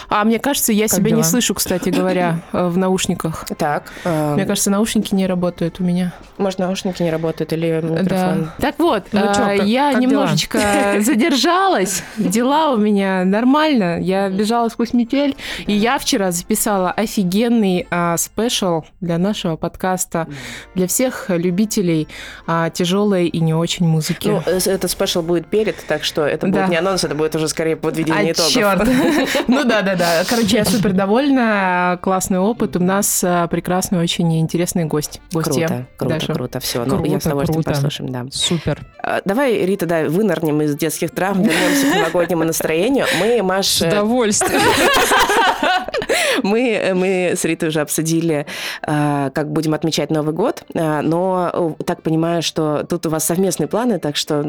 [0.09, 1.19] А мне кажется, я как себя дела?
[1.19, 3.47] не слышу, кстати говоря, э, в наушниках.
[3.57, 3.93] Так.
[4.05, 4.35] Э...
[4.35, 6.13] Мне кажется, наушники не работают у меня.
[6.39, 8.45] Может, наушники не работают или микрофон?
[8.45, 8.55] Да.
[8.59, 11.01] Так вот, ну, э, чё, как, я как немножечко дела?
[11.05, 12.03] задержалась.
[12.17, 14.01] Дела у меня нормально.
[14.01, 15.37] Я бежала сквозь метель.
[15.67, 20.27] И я вчера записала офигенный а, special для нашего подкаста.
[20.75, 22.09] Для всех любителей
[22.47, 24.29] а, тяжелой и не очень музыки.
[24.29, 26.61] Ну, э, это special special будет перед, так что это да.
[26.61, 28.53] будет не анонс, это будет уже скорее подведение а, итогов.
[28.53, 28.89] черт.
[29.49, 30.23] Ну да, да, да.
[30.29, 31.99] Короче, я супер довольна.
[32.01, 32.77] Классный опыт.
[32.77, 35.21] У нас э, прекрасный, очень интересный гость.
[35.31, 36.61] Круто, круто, круто.
[36.61, 38.25] Все, ну я с удовольствием послушаем, да.
[38.31, 38.81] Супер.
[39.03, 43.07] А, давай, Рита, да, вынырнем из детских травм, вернемся к новогоднему настроению.
[43.21, 43.91] Мы, Маша...
[43.91, 44.63] С удовольствием.
[46.43, 48.47] Мы, мы с Ритой уже обсудили,
[48.87, 53.69] э, как будем отмечать Новый год, э, но так понимаю, что тут у вас совместные
[53.69, 54.43] планы, так что...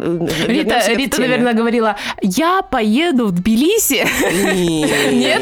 [0.48, 4.06] Рита, Рита наверное, говорила, я поеду в Тбилиси.
[5.14, 5.42] Нет?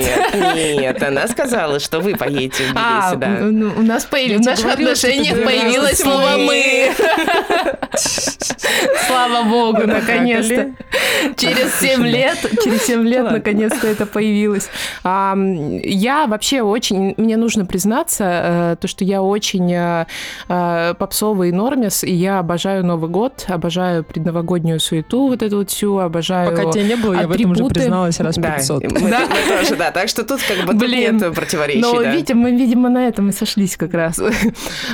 [0.56, 3.28] Нет, она сказала, что вы поедете в Тбилиси, а, да.
[3.28, 6.92] Ну, у нас появилось, в наших отношениях появилось слово «мы».
[9.08, 10.74] Слава богу, наконец-то.
[11.38, 14.70] Через 7 лет, через 7 лет, наконец-то это появилось.
[15.84, 20.06] Я вообще очень, мне нужно признаться, э, то, что я очень э,
[20.48, 25.98] э, попсовый нормис, и я обожаю Новый год, обожаю предновогоднюю суету, вот эту вот всю,
[26.00, 28.84] обожаю Пока тебя не было, я в этом уже призналась раз 500.
[28.84, 29.22] Мы, да?
[29.28, 31.82] мы тоже, да, так что тут как бы Блин, нет противоречий.
[31.82, 32.12] Но, да.
[32.12, 34.22] видите, мы, видимо, на этом и сошлись как раз.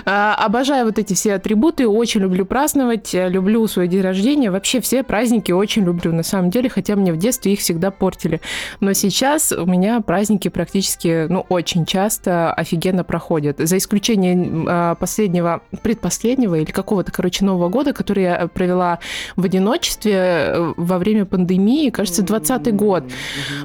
[0.06, 5.04] А, обожаю вот эти все атрибуты, очень люблю праздновать, люблю свой день рождения, вообще все
[5.04, 8.42] праздники очень люблю, на самом деле, хотя мне в детстве их всегда портили.
[8.80, 13.58] Но сейчас у меня праздники практически, ну, очень часто офигенно проходят.
[13.60, 19.00] За исключением а, последнего, предпоследнего или какого-то, короче, Нового года, который я провела
[19.36, 23.04] в одиночестве э, во время пандемии, кажется, 20 год.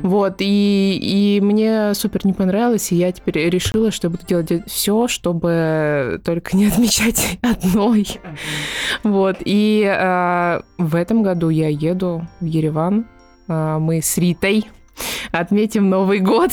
[0.02, 4.52] Вот, и, и мне супер не понравилось, и я теперь решила, что я буду делать
[4.66, 8.06] все, чтобы только не отмечать одной.
[9.02, 13.06] Вот, и э, в этом году я еду в Ереван.
[13.48, 14.66] Э, мы с Ритой
[15.30, 16.50] отметим Новый год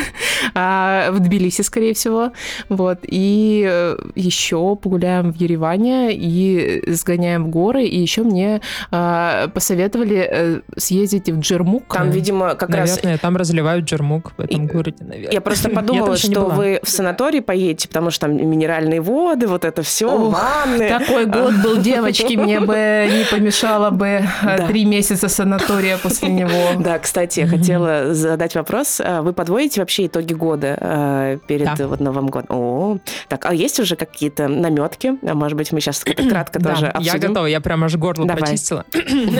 [0.54, 2.32] а, в Тбилиси, скорее всего.
[2.68, 2.98] Вот.
[3.02, 7.84] И э, еще погуляем в Ереване и сгоняем в горы.
[7.84, 11.94] И еще мне а, посоветовали э, съездить в Джермук.
[11.94, 13.02] Там, видимо, как наверное, раз...
[13.02, 14.68] Наверное, там разливают Джермук в этом и...
[14.68, 15.32] городе, наверное.
[15.32, 19.82] Я просто подумала, что вы в санаторий поедете, потому что там минеральные воды, вот это
[19.82, 20.88] все, ванны.
[20.88, 26.80] Такой год был, девочки, мне бы не помешало бы э, три месяца санатория после него.
[26.80, 27.79] Да, кстати, я хотела
[28.12, 29.00] задать вопрос.
[29.02, 31.86] А вы подводите вообще итоги года э, перед да.
[31.86, 32.46] вот Новым годом?
[32.50, 35.18] О, так, а есть уже какие-то наметки?
[35.26, 37.12] А может быть, мы сейчас кратко тоже обсудим?
[37.12, 38.42] Я готова, я прям аж горло давай.
[38.42, 38.84] прочистила.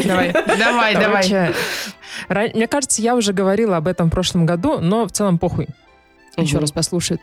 [0.07, 2.51] Давай, давай, давай.
[2.55, 5.69] Мне кажется, я уже говорила об этом в прошлом году, но в целом похуй.
[6.37, 7.21] Еще раз послушает.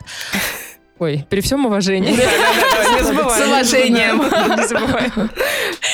[0.98, 2.16] Ой, при всем уважении.
[3.02, 4.18] С уважением.
[4.56, 5.30] Не забываем.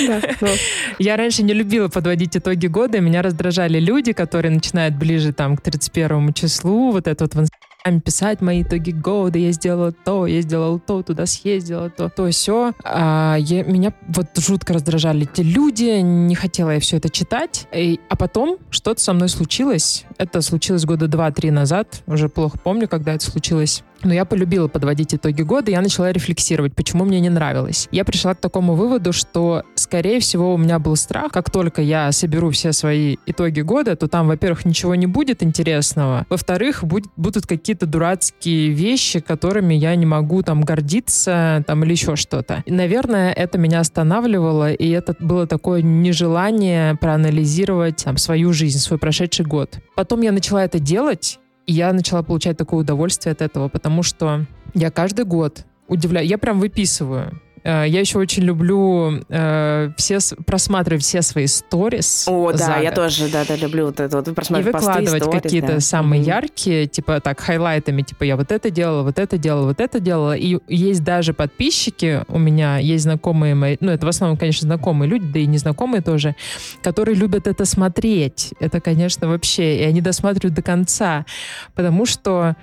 [0.99, 3.01] Я раньше не любила подводить итоги года.
[3.01, 6.93] Меня раздражали люди, которые начинают ближе там к 31 числу.
[6.93, 7.49] Вот это вот
[8.03, 12.73] писать мои итоги года, я сделала то, я сделала то, туда съездила, то, то, все.
[12.83, 17.67] А, я, меня вот жутко раздражали эти люди, не хотела я все это читать.
[17.75, 20.05] И, а потом что-то со мной случилось.
[20.17, 23.83] Это случилось года два-три назад, уже плохо помню, когда это случилось.
[24.05, 27.89] Но я полюбила подводить итоги года, я начала рефлексировать, почему мне не нравилось.
[27.91, 32.13] Я пришла к такому выводу, что, скорее всего, у меня был страх, как только я
[32.13, 37.47] соберу все свои итоги года, то там, во-первых, ничего не будет интересного, во-вторых, будет, будут
[37.47, 42.63] какие-то дурацкие вещи, которыми я не могу там гордиться, там или еще что-то.
[42.67, 48.99] И, наверное, это меня останавливало, и это было такое нежелание проанализировать там, свою жизнь, свой
[48.99, 49.79] прошедший год.
[49.95, 54.91] Потом я начала это делать, я начала получать такое удовольствие от этого, потому что я
[54.91, 61.47] каждый год удивляю, я прям выписываю, я еще очень люблю э, все просматривать все свои
[61.47, 62.27] сторис.
[62.29, 65.81] О, да, я тоже, да, да, люблю вот это вот просматривать И выкладывать какие-то да.
[65.81, 66.27] самые mm-hmm.
[66.27, 70.37] яркие, типа так, хайлайтами, типа я вот это делала, вот это делала, вот это делала.
[70.37, 75.09] И есть даже подписчики у меня, есть знакомые мои, ну это в основном, конечно, знакомые
[75.09, 76.37] люди, да и незнакомые тоже,
[76.83, 78.53] которые любят это смотреть.
[78.61, 81.25] Это, конечно, вообще, и они досматривают до конца,
[81.75, 82.57] потому что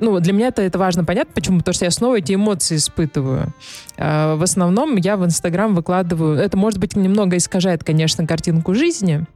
[0.00, 3.52] ну, для меня это, это важно понять, почему, потому что я снова эти эмоции испытываю.
[3.96, 9.26] А, в основном я в Инстаграм выкладываю, это, может быть, немного искажает, конечно, картинку жизни,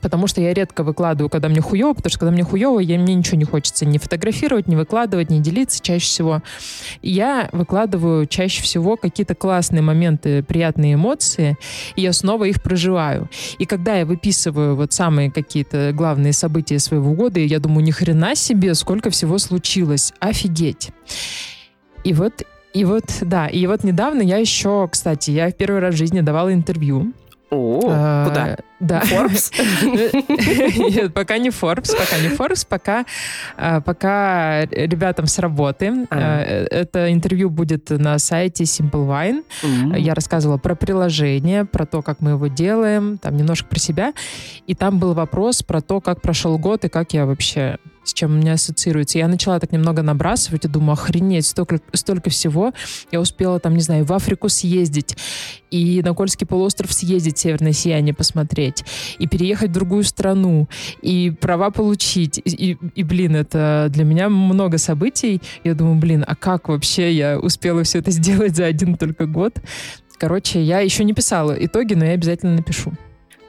[0.00, 3.14] Потому что я редко выкладываю, когда мне хуево, потому что когда мне хуево, я, мне
[3.14, 6.42] ничего не хочется ни фотографировать, ни выкладывать, ни делиться чаще всего.
[7.02, 11.56] Я выкладываю чаще всего какие-то классные моменты, приятные эмоции,
[11.94, 13.28] и я снова их проживаю.
[13.58, 18.34] И когда я выписываю вот самые какие-то главные события своего года, я думаю, ни хрена
[18.34, 20.12] себе, сколько всего случилось.
[20.20, 20.90] Офигеть.
[22.04, 22.44] И вот
[22.76, 26.20] и вот, да, и вот недавно я еще, кстати, я в первый раз в жизни
[26.20, 27.14] давала интервью
[27.50, 28.58] о, а, куда?
[28.80, 29.02] Да.
[29.02, 29.52] Forbes?
[30.90, 33.06] Нет, пока не Forbes, пока не Forbes, пока,
[33.56, 36.06] а, пока ребятам с работы.
[36.10, 36.42] А.
[36.42, 39.44] Это интервью будет на сайте Simple Wine.
[39.62, 39.98] Mm-hmm.
[40.00, 44.12] Я рассказывала про приложение, про то, как мы его делаем, там немножко про себя.
[44.66, 48.32] И там был вопрос про то, как прошел год и как я вообще с чем
[48.32, 49.18] у меня ассоциируется.
[49.18, 52.72] Я начала так немного набрасывать и думаю, охренеть, столько, столько всего.
[53.10, 55.16] Я успела там, не знаю, в Африку съездить,
[55.70, 58.65] и на Кольский полуостров съездить, Северное сияние посмотреть,
[59.18, 60.68] и переехать в другую страну,
[61.02, 62.38] и права получить.
[62.38, 65.40] И, и, и блин, это для меня много событий.
[65.64, 69.58] Я думаю, блин, а как вообще я успела все это сделать за один только год?
[70.18, 72.92] Короче, я еще не писала итоги, но я обязательно напишу.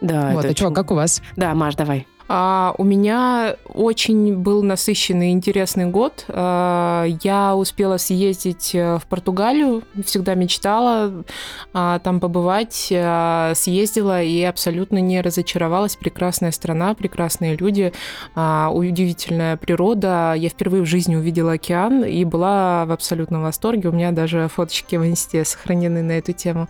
[0.01, 0.57] Да, вот, а очень...
[0.57, 1.21] что, как у вас?
[1.35, 2.05] Да, Маш, давай.
[2.27, 6.25] А, у меня очень был насыщенный интересный год.
[6.27, 11.23] А, я успела съездить э, в Португалию, всегда мечтала
[11.73, 15.95] а, там побывать, а, съездила и абсолютно не разочаровалась.
[15.95, 17.93] Прекрасная страна, прекрасные люди,
[18.35, 20.33] а, удивительная природа.
[20.35, 23.89] Я впервые в жизни увидела океан и была в абсолютном восторге.
[23.89, 26.67] У меня даже фоточки в инсте сохранены на эту тему.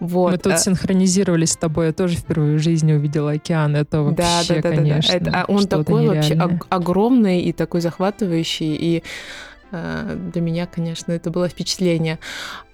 [0.00, 0.32] Вот.
[0.32, 1.86] Мы тут а синхронизировались с тобой.
[1.86, 3.76] Я тоже впервые в жизни увидела океан.
[3.76, 5.28] Это вообще, да, да, да, конечно конечно.
[5.28, 9.02] Это, а он такой вообще огромный и такой захватывающий, и
[9.72, 12.18] э, для меня, конечно, это было впечатление.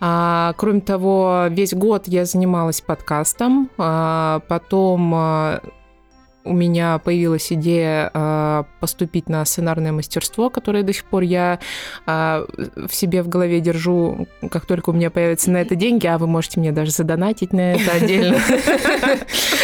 [0.01, 5.61] А, кроме того, весь год я занималась подкастом, а, потом а,
[6.45, 11.59] у меня появилась идея э, поступить на сценарное мастерство, которое до сих пор я
[12.07, 16.19] э, в себе в голове держу, как только у меня появятся на это деньги, а
[16.19, 18.39] вы можете мне даже задонатить на это отдельно.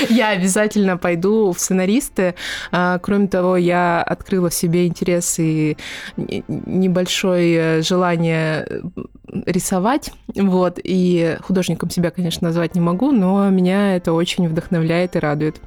[0.09, 2.35] Я обязательно пойду в сценаристы.
[2.71, 5.77] А, кроме того, я открыла в себе интерес и
[6.17, 8.83] небольшое желание
[9.47, 15.19] рисовать, вот, и художником себя, конечно, назвать не могу, но меня это очень вдохновляет и
[15.19, 15.61] радует,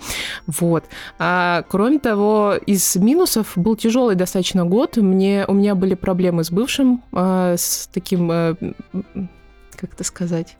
[0.47, 0.85] вот.
[1.19, 4.97] А, кроме того, из минусов был тяжелый достаточно год.
[4.97, 8.55] Мне, у меня были проблемы с бывшим, а, с таким, а,
[9.75, 10.57] как это сказать,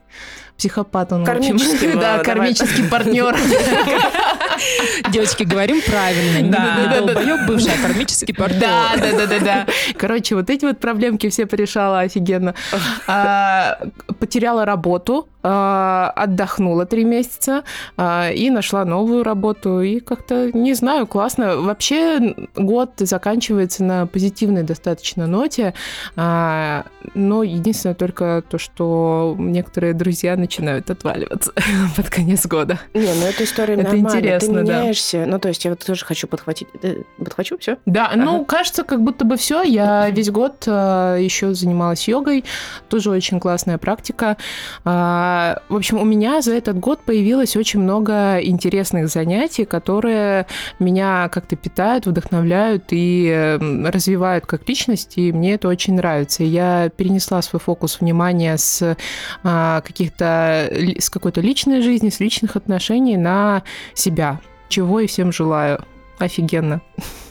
[0.57, 3.35] психопат он, кармический, да, кармический партнер.
[5.11, 6.51] Девочки, говорим правильно.
[6.51, 8.61] Да, не долбоёб бывший, кармический партнер.
[8.61, 9.65] Да, да, да, да, да.
[9.97, 12.55] Короче, вот эти вот проблемки все порешала офигенно.
[13.07, 13.77] А,
[14.19, 17.63] потеряла работу, а, отдохнула три месяца
[17.97, 19.81] а, и нашла новую работу.
[19.81, 21.57] И как-то, не знаю, классно.
[21.57, 25.73] Вообще год заканчивается на позитивной достаточно ноте.
[26.15, 31.51] Но единственное только то, что некоторые друзья начинают отваливаться
[31.95, 32.79] под конец года.
[32.93, 34.19] Не, ну эта история это нормальная.
[34.19, 35.25] интересно, Ты меняешься.
[35.25, 35.31] Да.
[35.31, 36.67] Ну, то есть я вот тоже хочу подхватить.
[36.81, 37.77] Э, подхвачу, все?
[37.85, 38.17] Да, ага.
[38.17, 39.63] ну, кажется, как будто бы все.
[39.63, 42.43] Я весь год еще занималась йогой.
[42.89, 44.37] Тоже очень классная практика
[44.85, 50.47] А, в общем, у меня за этот год появилось очень много интересных занятий, которые
[50.79, 56.43] меня как-то питают, вдохновляют и развивают как личность, и мне это очень нравится.
[56.43, 58.95] Я перенесла свой фокус внимания с
[59.43, 60.69] а, каких-то
[60.99, 63.63] с какой-то личной жизни, с личных отношений на
[63.93, 64.30] себя,
[64.71, 65.85] чего и всем желаю.
[66.17, 66.81] Офигенно.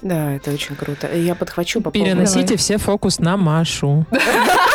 [0.02, 1.12] Да, это очень круто.
[1.14, 4.06] Я подхвачу по Переносите все фокус на Машу.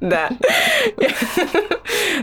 [0.00, 0.30] Да.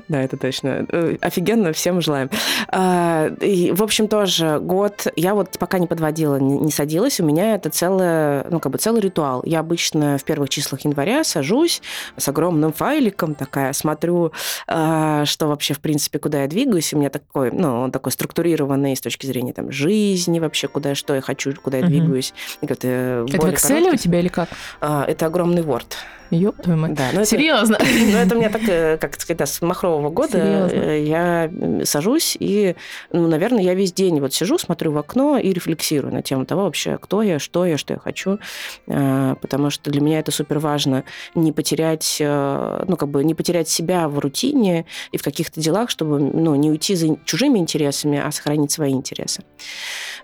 [0.08, 0.86] Да, это точно.
[0.90, 2.30] Э, офигенно, всем желаем.
[2.70, 7.70] А, в общем, тоже год, я вот пока не подводила, не садилась, у меня это
[7.70, 9.42] целое, ну, как бы целый ритуал.
[9.46, 11.82] Я обычно в первых числах января сажусь
[12.16, 14.32] с огромным файликом, такая, смотрю,
[14.68, 16.94] а, что вообще, в принципе, куда я двигаюсь.
[16.94, 21.16] У меня такой, ну, он такой структурированный с точки зрения там жизни вообще, куда, что
[21.16, 22.34] я хочу, куда я двигаюсь.
[22.62, 24.50] Это в Excel у тебя или как?
[24.80, 25.88] А, это огромный Word.
[26.30, 26.94] Ёб твою мать.
[26.94, 27.67] Да, но Серьезно?
[27.76, 30.76] Это, ну, это у меня так, э, как сказать, с махрового года Серьезно?
[30.76, 31.52] Э, я
[31.86, 32.76] сажусь и,
[33.12, 36.64] ну, наверное, я весь день вот сижу, смотрю в окно и рефлексирую на тему того
[36.64, 38.40] вообще, кто я, что я, что я хочу,
[38.88, 41.04] э, потому что для меня это супер важно
[41.36, 46.20] не потерять, ну, как бы не потерять себя в рутине и в каких-то делах, чтобы,
[46.20, 49.44] ну, не уйти за чужими интересами, а сохранить свои интересы.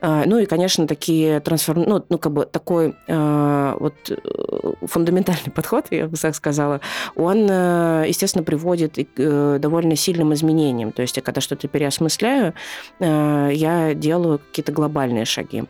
[0.01, 1.83] Ну и, конечно, такие трансформ...
[1.87, 3.93] ну, ну, как бы такой вот
[4.85, 6.81] фундаментальный подход я бы так сказала,
[7.15, 10.91] он, э, естественно, приводит к э, довольно сильным изменениям.
[10.91, 12.53] То есть я когда что-то переосмысляю,
[12.99, 15.63] э, я делаю какие-то глобальные шаги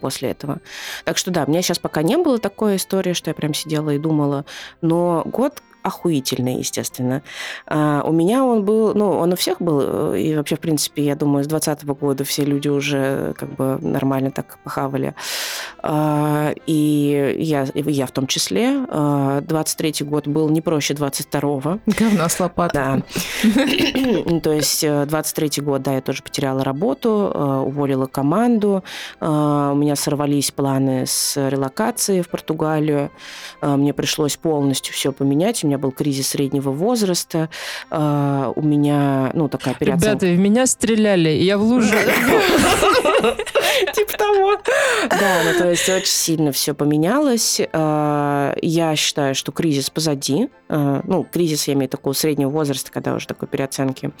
[0.00, 0.60] после этого.
[1.04, 3.90] Так что да, у меня сейчас пока не было такой истории, что я прям сидела
[3.90, 4.44] и думала,
[4.82, 7.22] но год охуительный, естественно.
[7.66, 11.14] А, у меня он был, ну, он у всех был, и вообще, в принципе, я
[11.14, 15.14] думаю, с 2020 года все люди уже как бы нормально так похавали.
[15.82, 18.86] А, и я, я в том числе.
[19.42, 21.80] 23 а, год был не проще 22-го.
[21.86, 23.02] Говна с лопатой.
[23.44, 24.40] Да.
[24.42, 28.82] То есть 23 э, год, да, я тоже потеряла работу, э, уволила команду,
[29.20, 33.10] у меня сорвались планы с релокацией в Португалию,
[33.60, 37.48] мне пришлось полностью все поменять, у меня был кризис среднего возраста,
[37.90, 40.12] у меня, ну, такая операция...
[40.12, 41.94] Ребята, в меня стреляли, я в луже.
[43.94, 44.56] Типа того.
[45.08, 47.60] Да, ну то есть очень сильно все поменялось.
[47.72, 50.48] А, я считаю, что кризис позади.
[50.68, 54.12] А, ну, кризис, я имею такого среднего возраста, когда уже такой переоценки.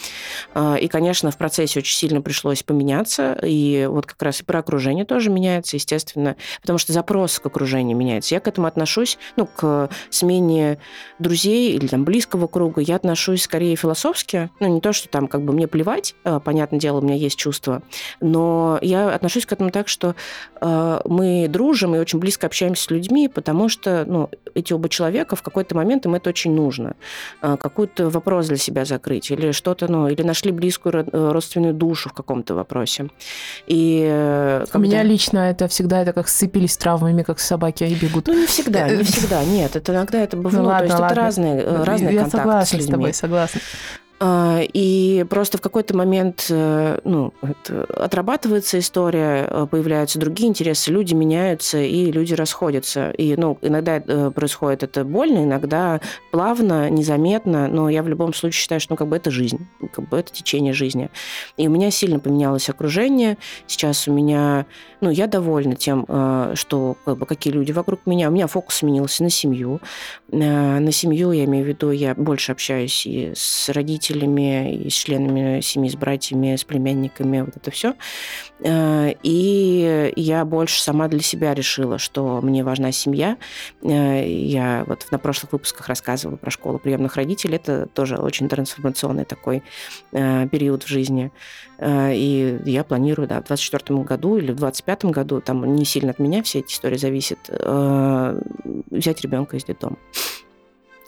[0.54, 3.38] А, и, конечно, в процессе очень сильно пришлось поменяться.
[3.42, 6.36] И вот как раз и про окружение тоже меняется, естественно.
[6.60, 8.34] Потому что запрос к окружению меняется.
[8.34, 10.78] Я к этому отношусь, ну, к смене
[11.18, 12.80] друзей или там близкого круга.
[12.80, 14.50] Я отношусь скорее философски.
[14.60, 16.14] Ну, не то, что там как бы мне плевать,
[16.44, 17.82] понятное дело, у меня есть чувства.
[18.20, 20.14] Но я отношусь к этому так, что
[20.60, 25.36] э, мы дружим и очень близко общаемся с людьми, потому что ну, эти оба человека
[25.36, 26.94] в какой-то момент им это очень нужно.
[27.42, 32.08] Э, какой-то вопрос для себя закрыть или что-то, ну, или нашли близкую э, родственную душу
[32.08, 33.08] в каком-то вопросе.
[33.66, 34.78] И э, когда...
[34.78, 38.26] У меня лично это всегда это как сцепились травмами, как собаки и бегут.
[38.26, 39.76] Ну, не всегда, не всегда, нет.
[39.76, 40.58] Это иногда это бывает.
[40.58, 41.20] Ну, ладно, то есть ладно.
[41.20, 43.60] это разные, э, разные Я контакты согласна с, с тобой, согласна.
[44.20, 47.34] А, и просто в какой-то момент э, ну,
[47.88, 53.10] отрабатывается история, э, появляются другие интересы, люди меняются, и люди расходятся.
[53.10, 56.00] И ну, иногда э, происходит это больно, иногда
[56.30, 60.08] плавно, незаметно, но я в любом случае считаю, что ну, как бы это жизнь, как
[60.08, 61.10] бы это течение жизни.
[61.56, 63.36] И у меня сильно поменялось окружение.
[63.66, 64.66] Сейчас у меня,
[65.00, 66.06] ну, я довольна тем,
[66.54, 68.28] что как бы, какие люди вокруг меня.
[68.28, 69.80] У меня фокус сменился на семью.
[70.28, 74.94] На семью, я имею в виду, я больше общаюсь и с родителями, родителями, и с
[74.94, 77.94] членами семьи, с братьями, с племянниками, вот это все.
[78.60, 83.36] Э, и я больше сама для себя решила, что мне важна семья.
[83.82, 87.56] Э, я вот на прошлых выпусках рассказывала про школу приемных родителей.
[87.56, 89.62] Это тоже очень трансформационный такой
[90.12, 91.30] э, период в жизни.
[91.82, 96.20] И я планирую, да, в 2024 году или в 2025 году, там не сильно от
[96.20, 97.50] меня все эти истории зависят,
[98.90, 99.96] взять ребенка из детдома.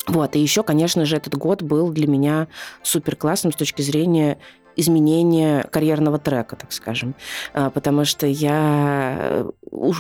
[0.07, 2.49] Вот, и еще, конечно же, этот год был для меня
[2.83, 4.39] супер классным с точки зрения
[4.77, 7.15] изменения карьерного трека, так скажем.
[7.55, 9.47] А, потому что я,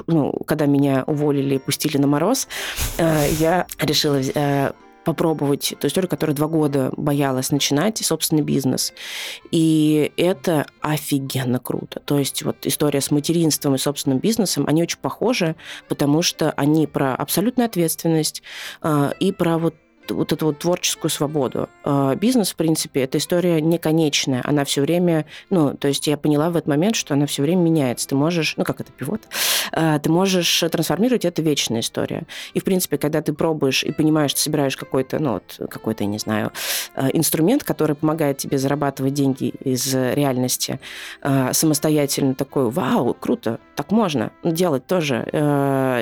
[0.06, 2.46] ну, когда меня уволили и пустили на мороз,
[2.98, 8.92] а, я решила а, попробовать ту историю, которая два года боялась начинать собственный бизнес.
[9.50, 12.00] И это офигенно круто.
[12.00, 15.54] То есть вот история с материнством и собственным бизнесом, они очень похожи,
[15.88, 18.42] потому что они про абсолютную ответственность
[19.20, 19.76] и про вот
[20.10, 21.68] вот эту вот творческую свободу.
[21.84, 24.42] А, бизнес, в принципе, эта история не конечная.
[24.44, 27.60] Она все время, ну, то есть я поняла в этот момент, что она все время
[27.60, 28.08] меняется.
[28.08, 29.22] Ты можешь, ну, как это, пивот,
[29.72, 32.24] а, ты можешь трансформировать, это вечная история.
[32.54, 36.10] И, в принципе, когда ты пробуешь и понимаешь, что собираешь какой-то, ну, вот, какой-то, я
[36.10, 36.52] не знаю,
[36.94, 40.80] а, инструмент, который помогает тебе зарабатывать деньги из реальности
[41.52, 45.26] самостоятельно, такой, вау, круто, так можно делать тоже.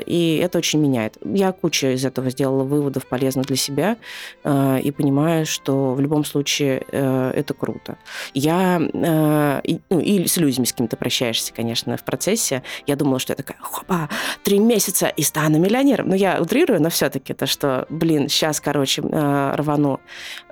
[0.07, 1.18] И это очень меняет.
[1.25, 3.97] Я кучу из этого сделала выводов полезных для себя
[4.45, 7.97] э, и понимаю, что в любом случае э, это круто.
[8.35, 12.62] Я э, и, ну, и с людьми с кем-то прощаешься, конечно, в процессе.
[12.87, 14.09] Я думала, что я такая, хопа,
[14.43, 16.09] три месяца и стану миллионером.
[16.09, 20.01] Но я утрирую, но все-таки это что, блин, сейчас, короче, э, рвану.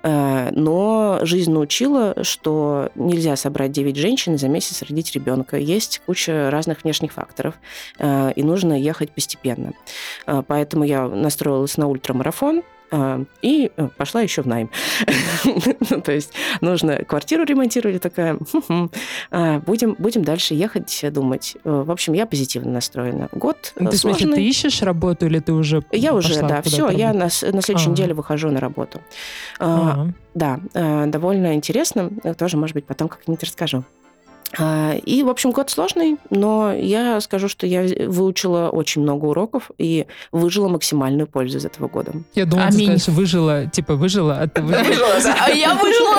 [0.03, 5.57] Э, но жизнь научила, что нельзя собрать 9 женщин и за месяц родить ребенка.
[5.57, 7.55] Есть куча разных внешних факторов,
[7.99, 9.73] э, и нужно ехать постепенно.
[10.27, 12.63] Э, поэтому я настроилась на ультрамарафон,
[13.41, 14.69] и пошла еще в найм.
[16.05, 18.37] То есть нужно квартиру ремонтировать, такая,
[19.61, 21.57] будем, будем дальше ехать, думать.
[21.65, 23.31] В общем, я позитивно настроена.
[23.33, 24.35] Год ну, Ты, сложный.
[24.35, 27.31] ты ищешь работу или ты уже Я уже, да, все, я на, на
[27.63, 29.01] следующей неделе выхожу на работу.
[30.35, 32.11] Да, э, довольно интересно.
[32.39, 33.85] Тоже, может быть, потом как-нибудь расскажу.
[34.59, 39.71] А, и, в общем, год сложный, но я скажу, что я выучила очень много уроков
[39.79, 42.13] и выжила максимальную пользу из этого года.
[42.35, 42.93] Я думала, Аминь.
[42.93, 45.09] ты скажешь, выжила, типа выжила, а ты выжила.
[45.41, 46.17] А я выжила!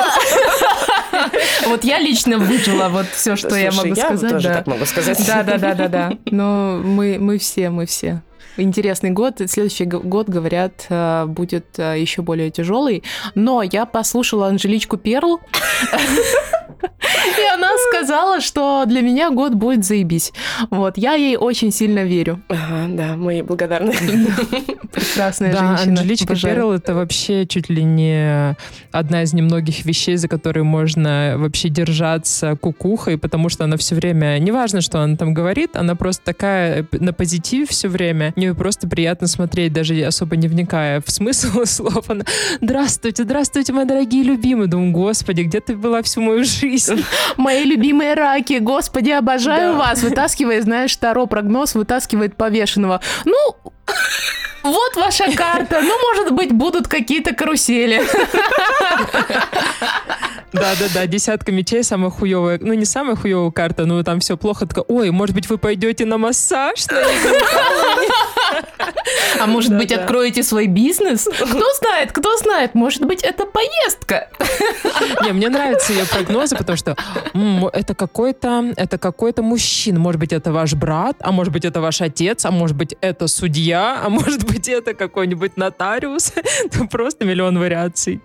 [1.67, 4.23] Вот я лично выжила вот все, что я могу сказать.
[4.23, 5.23] Я тоже так могу сказать.
[5.27, 6.17] Да, да, да, да, да.
[6.25, 8.21] Но мы, мы все, мы все.
[8.57, 9.41] Интересный год.
[9.47, 13.03] Следующий год, говорят, э, будет э, еще более тяжелый.
[13.33, 15.39] Но я послушала Анжеличку Перл.
[16.83, 20.33] И она сказала, что для меня год будет заебись.
[20.69, 22.41] Вот, я ей очень сильно верю.
[22.49, 23.93] Ага, да, мы ей благодарны.
[24.91, 26.01] Прекрасная да, женщина.
[26.01, 28.55] Анжеличка Перл— это вообще чуть ли не
[28.91, 34.37] одна из немногих вещей, за которые можно вообще держаться кукухой, потому что она все время,
[34.39, 39.27] неважно, что она там говорит, она просто такая на позитив все время, нее просто приятно
[39.27, 42.09] смотреть, даже особо не вникая в смысл слов.
[42.09, 42.25] Она,
[42.61, 44.67] здравствуйте, здравствуйте, мои дорогие любимые.
[44.67, 46.72] Думаю, господи, где ты была всю мою жизнь?
[47.37, 49.79] Мои любимые раки, господи, обожаю да.
[49.79, 50.03] вас.
[50.03, 53.01] Вытаскивает, знаешь, Таро прогноз, вытаскивает повешенного.
[53.25, 53.55] Ну,
[54.63, 55.81] вот ваша карта.
[55.81, 58.01] Ну, может быть, будут какие-то карусели.
[60.53, 62.59] Да-да-да, десятка мечей самая хуевая.
[62.61, 64.67] Ну, не самая хуевая карта, но там все плохо.
[64.67, 66.85] Такая, ой, может быть, вы пойдете на массаж?
[69.39, 71.27] А может быть, откроете свой бизнес?
[71.27, 74.29] Кто знает, кто знает, может быть, это поездка.
[75.23, 76.95] Не, мне нравятся ее прогнозы, потому что
[77.73, 79.99] это какой-то это какой-то мужчина.
[79.99, 83.27] Может быть, это ваш брат, а может быть, это ваш отец, а может быть, это
[83.27, 86.33] судья, а может быть, это какой-нибудь нотариус.
[86.91, 88.21] Просто миллион вариаций.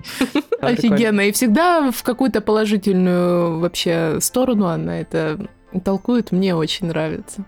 [0.61, 1.23] Офигенно.
[1.23, 5.39] И всегда в какую-то положительную вообще сторону она это
[5.85, 6.33] толкует.
[6.33, 7.45] Мне очень нравится.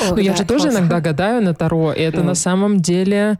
[0.00, 2.24] Ох, ну, да, я же тоже иногда гадаю на Таро, и это mm.
[2.24, 3.38] на самом деле,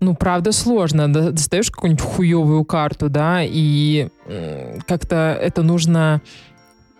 [0.00, 1.12] ну, правда, сложно.
[1.12, 4.08] Достаешь какую-нибудь хуевую карту, да, и
[4.86, 6.20] как-то это нужно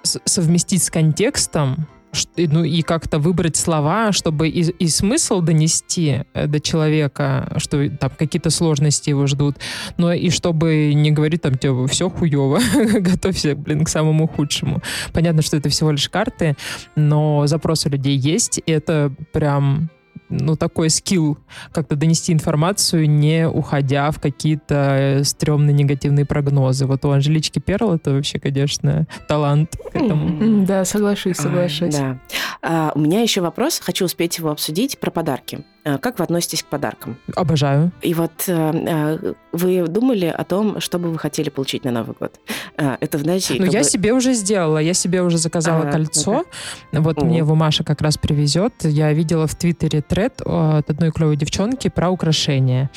[0.03, 1.89] совместить с контекстом,
[2.37, 8.11] ну и как-то выбрать слова, чтобы и, и смысл донести э, до человека, что там
[8.19, 9.57] какие-то сложности его ждут,
[9.97, 12.61] но и чтобы не говорить там тебе все хуево,
[13.01, 14.83] готовься, блин, к самому худшему.
[15.13, 16.57] Понятно, что это всего лишь карты,
[16.97, 19.91] но запросы людей есть, и это прям
[20.31, 21.39] ну, такой скилл,
[21.73, 26.87] как-то донести информацию, не уходя в какие-то э, стрёмные негативные прогнозы.
[26.87, 30.65] Вот у Анжелички Перл это вообще, конечно, талант к этому.
[30.65, 31.95] Да, соглашусь, соглашусь.
[31.97, 32.21] А, да.
[32.63, 35.65] А, у меня еще вопрос, хочу успеть его обсудить, про подарки.
[35.83, 37.17] А, как вы относитесь к подаркам?
[37.35, 37.91] Обожаю.
[38.03, 42.39] И вот а, вы думали о том, что бы вы хотели получить на Новый год?
[42.77, 43.57] Это, знаете...
[43.59, 43.85] Ну, я бы...
[43.85, 44.79] себе уже сделала.
[44.79, 46.45] Я себе уже заказала а, кольцо.
[46.93, 47.25] Ну вот О.
[47.25, 48.75] мне его Маша как раз привезет.
[48.83, 52.91] Я видела в Твиттере тред от одной клевой девчонки про украшения.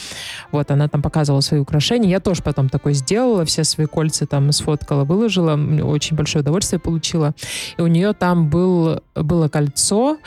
[0.52, 2.10] Вот, она там показывала свои украшения.
[2.10, 3.46] Я тоже потом такое сделала.
[3.46, 5.58] Все свои кольца там сфоткала, выложила.
[5.84, 7.34] Очень большое удовольствие получила.
[7.78, 10.18] И у нее там был, было кольцо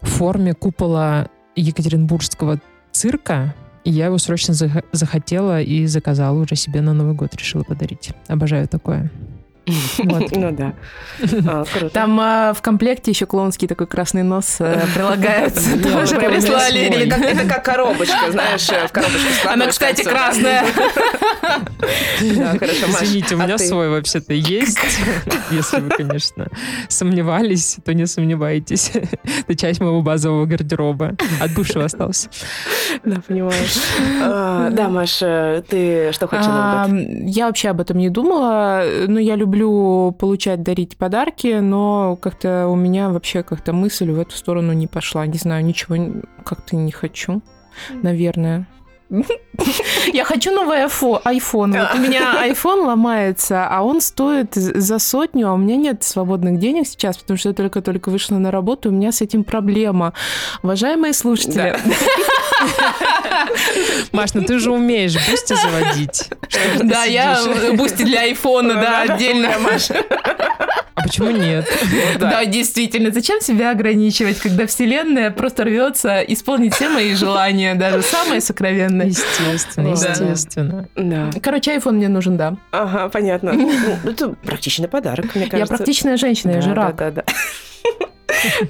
[0.00, 2.60] в форме купола Екатеринбургского
[2.92, 3.54] цирка.
[3.84, 4.54] И я его срочно
[4.92, 8.10] захотела и заказала уже себе на Новый год, решила подарить.
[8.28, 9.10] Обожаю такое.
[9.66, 10.74] Ну да.
[11.46, 15.78] А, Там а, в комплекте еще клоунский такой красный нос э, прилагается.
[15.82, 16.86] Тоже прислали.
[16.86, 20.64] Это как коробочка, знаешь, э, в коробочке Она, кстати, красная.
[22.20, 24.78] Извините, у меня свой вообще-то есть.
[25.50, 26.48] Если вы, конечно,
[26.88, 28.92] сомневались, то не сомневайтесь.
[28.92, 31.14] Это часть моего базового гардероба.
[31.40, 32.28] От бывшего остался.
[33.04, 33.76] Да, понимаешь.
[34.22, 36.46] А, да, Маша, ты что хочешь
[37.26, 42.68] Я вообще об этом не думала, но я люблю люблю получать, дарить подарки, но как-то
[42.68, 45.26] у меня вообще как-то мысль в эту сторону не пошла.
[45.26, 45.96] Не знаю, ничего
[46.44, 47.42] как-то не хочу,
[48.02, 48.66] наверное.
[50.12, 51.78] Я хочу новый iPhone.
[51.78, 56.58] Вот у меня iPhone ломается, а он стоит за сотню, а у меня нет свободных
[56.58, 60.14] денег сейчас, потому что я только-только вышла на работу, у меня с этим проблема.
[60.62, 61.76] Уважаемые слушатели,
[64.12, 66.28] Маш, ну ты же умеешь Boosty заводить.
[66.82, 67.38] Да, я
[67.74, 69.58] Boosty для айфона, да, отдельно.
[69.58, 69.96] Маша.
[70.94, 71.66] А почему нет?
[72.18, 73.10] Да, действительно.
[73.10, 79.08] Зачем себя ограничивать, когда вселенная просто рвется исполнить все мои желания, даже самые сокровенные?
[79.08, 80.88] Естественно, естественно.
[80.96, 81.30] Да.
[81.42, 82.56] Короче, iPhone мне нужен, да.
[82.70, 83.52] Ага, понятно.
[84.04, 85.56] Ну, это практичный подарок, мне кажется.
[85.56, 86.96] Я практичная женщина, я же рак.
[86.96, 88.06] Да, да, да.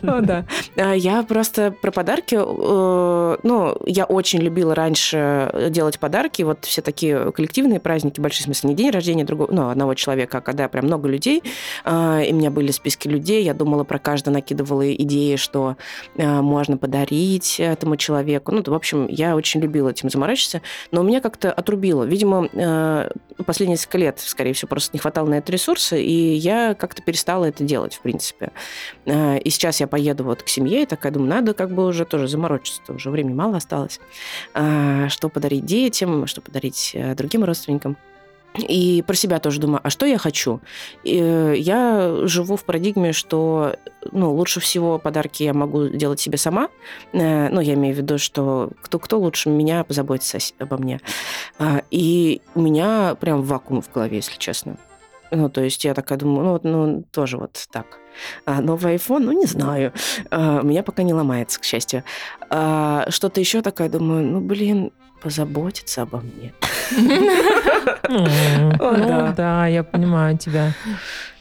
[0.02, 0.44] О, да.
[0.76, 6.82] А, я просто про подарки, э, ну, я очень любила раньше делать подарки, вот все
[6.82, 10.68] такие коллективные праздники, большие, в смысле, не день рождения другого, ну, одного человека, а когда
[10.68, 11.42] прям много людей,
[11.84, 15.76] а, и у меня были списки людей, я думала про каждого, накидывала идеи, что
[16.16, 18.52] э, можно подарить этому человеку.
[18.52, 22.04] Ну, в общем, я очень любила этим заморачиваться, но у меня как-то отрубило.
[22.04, 23.10] Видимо, э,
[23.44, 27.44] последние несколько лет, скорее всего, просто не хватало на это ресурса, и я как-то перестала
[27.46, 28.50] это делать, в принципе.
[29.06, 32.26] И сейчас я поеду вот к семье и такая думаю, надо как бы уже тоже
[32.26, 34.00] заморочиться, уже времени мало осталось.
[34.54, 37.96] А, что подарить детям, что подарить э, другим родственникам.
[38.56, 40.60] И про себя тоже думаю, а что я хочу?
[41.04, 43.76] И э, я живу в парадигме, что
[44.10, 46.68] ну, лучше всего подарки я могу делать себе сама.
[47.12, 51.00] Э, ну, я имею в виду, что кто, кто лучше меня позаботится обо мне.
[51.58, 54.76] А, и у меня прям вакуум в голове, если честно.
[55.34, 57.98] Ну, то есть я такая думаю, ну, вот, ну тоже вот так.
[58.44, 59.92] А новый iPhone, ну, не знаю.
[60.30, 62.04] А, у меня пока не ломается, к счастью.
[62.50, 66.52] А, что-то еще такое, думаю, ну, блин, позаботиться обо мне.
[68.08, 70.72] Ну да, я понимаю тебя.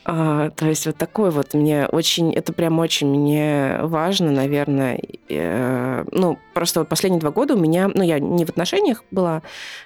[0.03, 4.99] А, то есть вот такой вот мне очень, это прям очень мне важно, наверное.
[5.29, 9.43] Э, ну, просто вот последние два года у меня, ну, я не в отношениях была,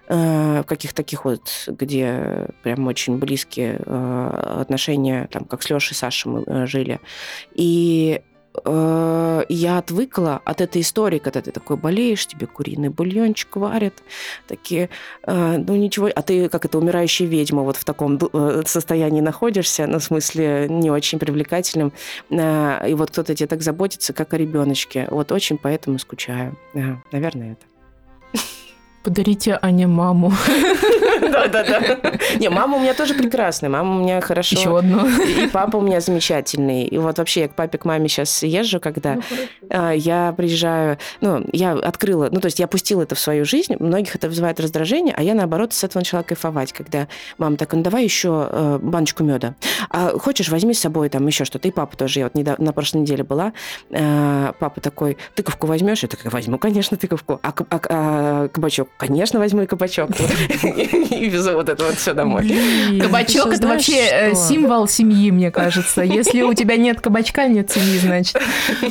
[0.07, 5.93] э, в каких таких вот, где прям очень близкие э, отношения, там, как с Лешей
[5.93, 7.01] и Сашей мы э, жили.
[7.53, 8.21] И
[8.63, 13.93] э, я отвыкла от этой истории, когда ты такой болеешь, тебе куриный бульончик варят,
[14.47, 14.89] такие,
[15.23, 19.87] э, ну ничего, а ты как это умирающая ведьма вот в таком э, состоянии находишься,
[19.87, 21.93] ну в смысле не очень привлекательным,
[22.29, 26.95] э, и вот кто-то тебе так заботится, как о ребеночке, вот очень поэтому скучаю, э,
[27.11, 27.65] наверное это.
[29.05, 30.33] Подарите Ане маму.
[31.21, 31.99] Да-да-да.
[32.39, 34.55] Не, мама у меня тоже прекрасная, мама у меня хорошо.
[34.55, 35.07] Еще одну.
[35.07, 36.85] И папа у меня замечательный.
[36.85, 39.19] И вот вообще я к папе, к маме сейчас езжу, когда
[39.69, 43.75] ну, я приезжаю, ну, я открыла, ну, то есть я пустила это в свою жизнь,
[43.77, 47.83] многих это вызывает раздражение, а я, наоборот, с этого начала кайфовать, когда мама так, ну,
[47.83, 49.53] давай еще э, баночку меда.
[49.91, 51.67] А хочешь, возьми с собой там еще что-то.
[51.67, 53.53] И папа тоже, я вот недавно, на прошлой неделе была,
[53.91, 56.01] э, папа такой, тыковку возьмешь?
[56.01, 57.39] Я такая, возьму, конечно, тыковку.
[57.43, 58.89] А, а, а кабачок?
[58.97, 60.09] Конечно, возьму и кабачок.
[60.63, 62.49] и везу вот это вот все домой.
[62.99, 66.01] Кабачок это вообще э, символ семьи, мне кажется.
[66.01, 68.37] Если у тебя нет кабачка, нет семьи, значит.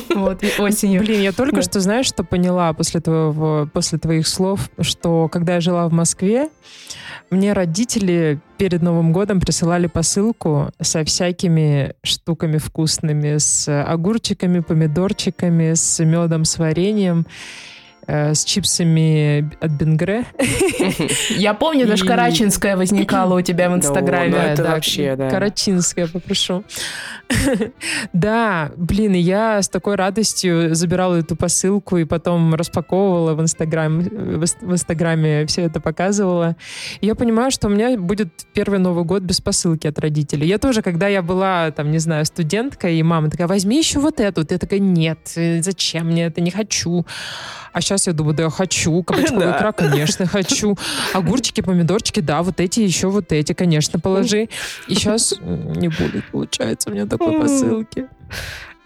[0.09, 1.01] Вот осенью.
[1.01, 5.61] Блин, я только что, знаешь, что поняла после твоего, после твоих слов, что когда я
[5.61, 6.49] жила в Москве,
[7.31, 16.03] мне родители перед Новым годом присылали посылку со всякими штуками вкусными, с огурчиками, помидорчиками, с
[16.03, 17.25] медом, с вареньем.
[18.07, 20.25] Э, с чипсами от Бенгре.
[21.29, 24.31] Я помню, даже Карачинская возникала у тебя в Инстаграме.
[24.31, 25.29] Да, это вообще, да.
[25.29, 26.63] Карачинская, попрошу.
[28.13, 34.71] Да, блин, я с такой радостью забирала эту посылку и потом распаковывала в Инстаграме, в
[34.71, 36.55] Инстаграме все это показывала.
[37.01, 40.47] Я понимаю, что у меня будет первый Новый год без посылки от родителей.
[40.47, 44.19] Я тоже, когда я была, там, не знаю, студенткой, и мама такая, возьми еще вот
[44.19, 44.45] эту.
[44.47, 47.05] Я такая, нет, зачем мне это, не хочу.
[47.75, 49.03] А сейчас я думаю, да я хочу.
[49.03, 50.77] Кабачковый икра, конечно, хочу.
[51.13, 54.49] Огурчики, помидорчики, да, вот эти, еще вот эти, конечно, положи.
[54.87, 58.07] И сейчас не будет, получается, у меня такой посылки.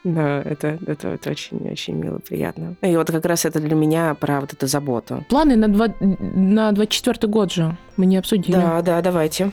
[0.04, 2.76] Да, это, это, это очень, очень мило, приятно.
[2.82, 5.26] И вот как раз это для меня про вот эту заботу.
[5.28, 8.56] Планы на, два, на 24 год же мы не обсудили.
[8.56, 9.52] Да, да, давайте.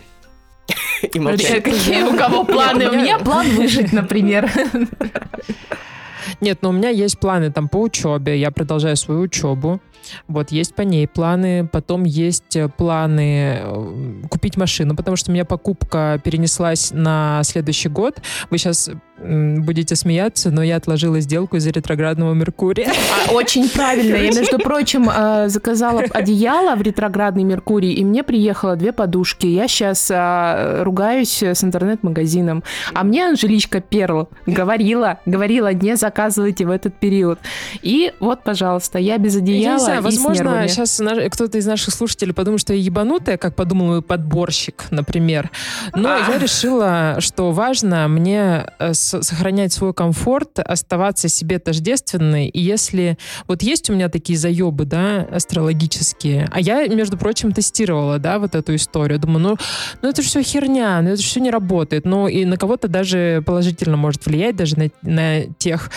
[1.13, 1.65] и молчать.
[1.65, 2.89] Какие у кого планы?
[2.89, 4.51] У меня план выжить, например.
[6.41, 8.39] Нет, но у меня есть планы там по учебе.
[8.39, 9.81] Я продолжаю свою учебу.
[10.29, 11.67] Вот, есть по ней планы.
[11.67, 17.89] Потом есть э, планы э, купить машину, потому что у меня покупка перенеслась на следующий
[17.89, 18.21] год.
[18.51, 22.93] Вы сейчас будете смеяться, но я отложила сделку из-за ретроградного Меркурия.
[23.29, 24.17] А, очень правильно.
[24.17, 29.47] Я, между прочим, э, заказала одеяло в ретроградный Меркурий, и мне приехало две подушки.
[29.47, 32.63] Я сейчас а, ругаюсь с интернет-магазином.
[32.93, 37.39] А мне Анжеличка Перл говорила, говорила, не заказывайте в этот период.
[37.83, 41.01] И вот, пожалуйста, я без одеяла я знаю, возможно, сейчас
[41.31, 45.51] кто-то из наших слушателей подумает, что я ебанутая, как подумал мой подборщик, например.
[45.95, 46.19] Но а.
[46.31, 52.49] я решила, что важно мне э, сохранять свой комфорт, оставаться себе тождественной.
[52.49, 58.19] И если вот есть у меня такие заебы, да, астрологические, а я, между прочим, тестировала,
[58.19, 59.19] да, вот эту историю.
[59.19, 59.57] Думаю, ну,
[60.03, 62.05] ну это же все херня, ну это же все не работает.
[62.05, 65.91] Ну и на кого-то даже положительно может влиять, даже на, на тех,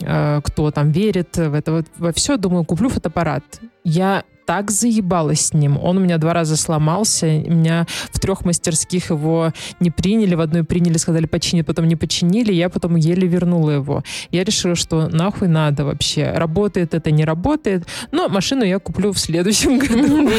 [0.00, 2.36] э, кто там верит в это вот во все.
[2.36, 3.44] Думаю, куплю фотоаппарат.
[3.84, 5.78] Я так заебалась с ним.
[5.82, 7.26] Он у меня два раза сломался.
[7.26, 10.34] Меня в трех мастерских его не приняли.
[10.34, 12.52] В одной приняли, сказали починить, потом не починили.
[12.52, 14.02] Я потом еле вернула его.
[14.30, 16.32] Я решила, что нахуй надо вообще.
[16.32, 17.86] Работает это, не работает.
[18.10, 20.30] Но машину я куплю в следующем году.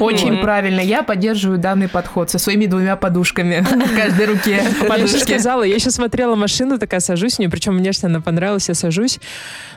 [0.04, 0.80] Очень правильно.
[0.80, 4.62] Я поддерживаю данный подход со своими двумя подушками в каждой руке.
[5.00, 8.68] Я еще сказала, я еще смотрела машину, такая сажусь в нее, причем внешне она понравилась,
[8.68, 9.18] я сажусь.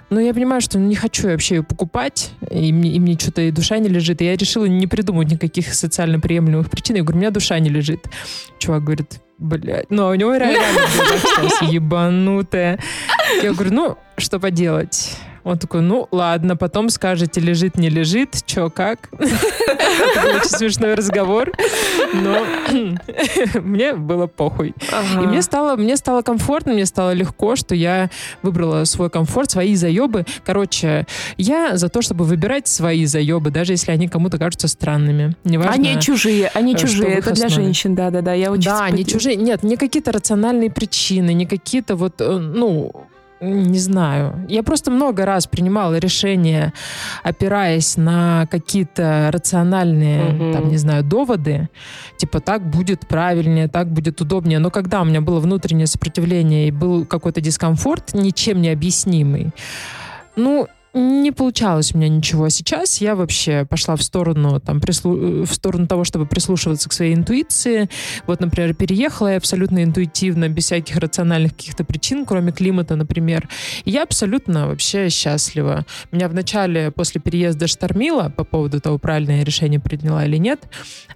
[0.09, 3.51] Но я понимаю, что не хочу вообще ее покупать, и мне, и мне что-то и
[3.51, 4.21] душа не лежит.
[4.21, 6.95] И я решила не придумать никаких социально приемлемых причин.
[6.95, 8.07] Я говорю, у меня душа не лежит.
[8.59, 10.61] Чувак говорит, блядь, ну, а у него реально
[11.71, 12.80] ебанутая.
[13.41, 15.17] Я говорю, ну, что поделать?
[15.43, 19.09] Он такой, ну ладно, потом скажете, лежит, не лежит, чё, как.
[19.19, 21.51] Это очень смешной разговор,
[22.13, 22.45] но
[23.61, 24.73] мне было похуй.
[25.21, 28.09] И мне стало, мне стало комфортно, мне стало легко, что я
[28.41, 30.25] выбрала свой комфорт, свои заебы.
[30.45, 31.05] Короче,
[31.37, 35.35] я за то, чтобы выбирать свои заебы, даже если они кому-то кажутся странными.
[35.43, 38.33] Неважно, они чужие, они чужие, это для женщин, да-да-да.
[38.33, 39.35] Я очень да, они чужие.
[39.35, 43.07] Нет, не какие-то рациональные причины, не какие-то вот, э, ну,
[43.43, 44.45] не знаю.
[44.47, 46.73] Я просто много раз принимала решения,
[47.23, 50.53] опираясь на какие-то рациональные, угу.
[50.53, 51.69] там, не знаю, доводы.
[52.17, 54.59] Типа, так будет правильнее, так будет удобнее.
[54.59, 59.51] Но когда у меня было внутреннее сопротивление и был какой-то дискомфорт, ничем не объяснимый,
[60.35, 62.49] ну, не получалось у меня ничего.
[62.49, 65.43] Сейчас я вообще пошла в сторону, там, прислу...
[65.43, 67.89] в сторону того, чтобы прислушиваться к своей интуиции.
[68.27, 73.49] Вот, например, переехала я абсолютно интуитивно, без всяких рациональных каких-то причин, кроме климата, например.
[73.85, 75.85] И я абсолютно вообще счастлива.
[76.11, 80.61] Меня вначале после переезда штормило по поводу того, правильное решение приняла или нет.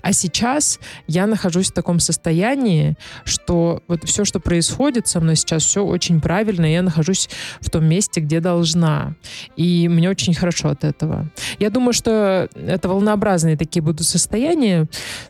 [0.01, 5.63] А сейчас я нахожусь в таком состоянии, что вот все, что происходит со мной сейчас,
[5.63, 6.65] все очень правильно.
[6.65, 7.29] Я нахожусь
[7.61, 9.13] в том месте, где должна.
[9.55, 11.29] И и мне очень хорошо от этого.
[11.59, 14.87] Я думаю, что это волнообразные такие будут состояния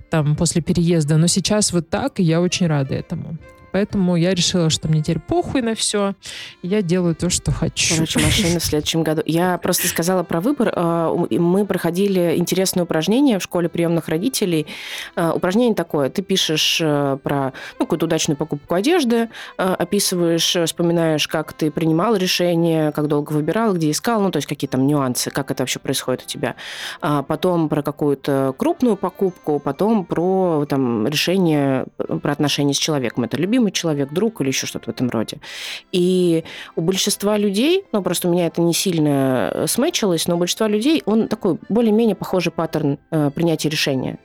[0.10, 3.38] там после переезда, но сейчас вот так, и я очень рада этому.
[3.72, 6.14] Поэтому я решила, что мне теперь похуй на все.
[6.62, 7.96] Я делаю то, что хочу.
[7.96, 9.22] Короче, машина в следующем году.
[9.26, 10.72] Я просто сказала про выбор.
[10.76, 14.68] А, мы проходили интересное упражнение в школе приемных родителей.
[15.16, 16.10] А, упражнение такое.
[16.10, 22.16] Ты пишешь э, про ну, какую-то удачную покупку одежды, а, описываешь, вспоминаешь, как ты принимал
[22.16, 25.80] решение, как долго выбирал, где искал, ну, то есть какие там нюансы, как это вообще
[25.80, 26.56] происходит у тебя.
[27.00, 33.24] Потом про какую-то крупную покупку, потом про там, решение, про отношения с человеком.
[33.24, 35.40] Это любимый любимый человек, друг или еще что-то в этом роде.
[35.92, 36.44] И
[36.76, 40.68] у большинства людей, ну просто у меня это не сильно э, смычилось, но у большинства
[40.68, 44.18] людей он такой более-менее похожий паттерн э, принятия решения.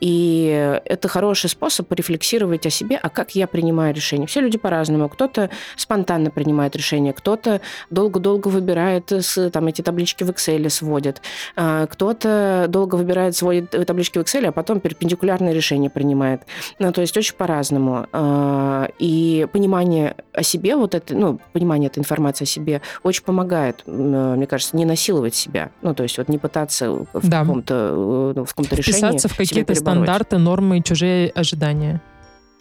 [0.00, 4.26] И это хороший способ порефлексировать о себе, а как я принимаю решения.
[4.26, 5.08] Все люди по-разному.
[5.08, 11.22] Кто-то спонтанно принимает решения, кто-то долго-долго выбирает, с, там эти таблички в Excel сводит,
[11.54, 16.42] а кто-то долго выбирает, сводит таблички в Excel, а потом перпендикулярное решение принимает.
[16.78, 18.06] Ну, то есть очень по-разному.
[18.12, 23.82] А, и понимание о себе, вот это, ну, понимание этой информации о себе очень помогает,
[23.86, 25.70] мне кажется, не насиловать себя.
[25.82, 27.40] Ну, то есть вот не пытаться в да.
[27.40, 32.00] каком-то, э, ну, в каком-то решении в какие-то стандарты, нормы и чужие ожидания.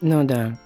[0.01, 0.57] Ну да.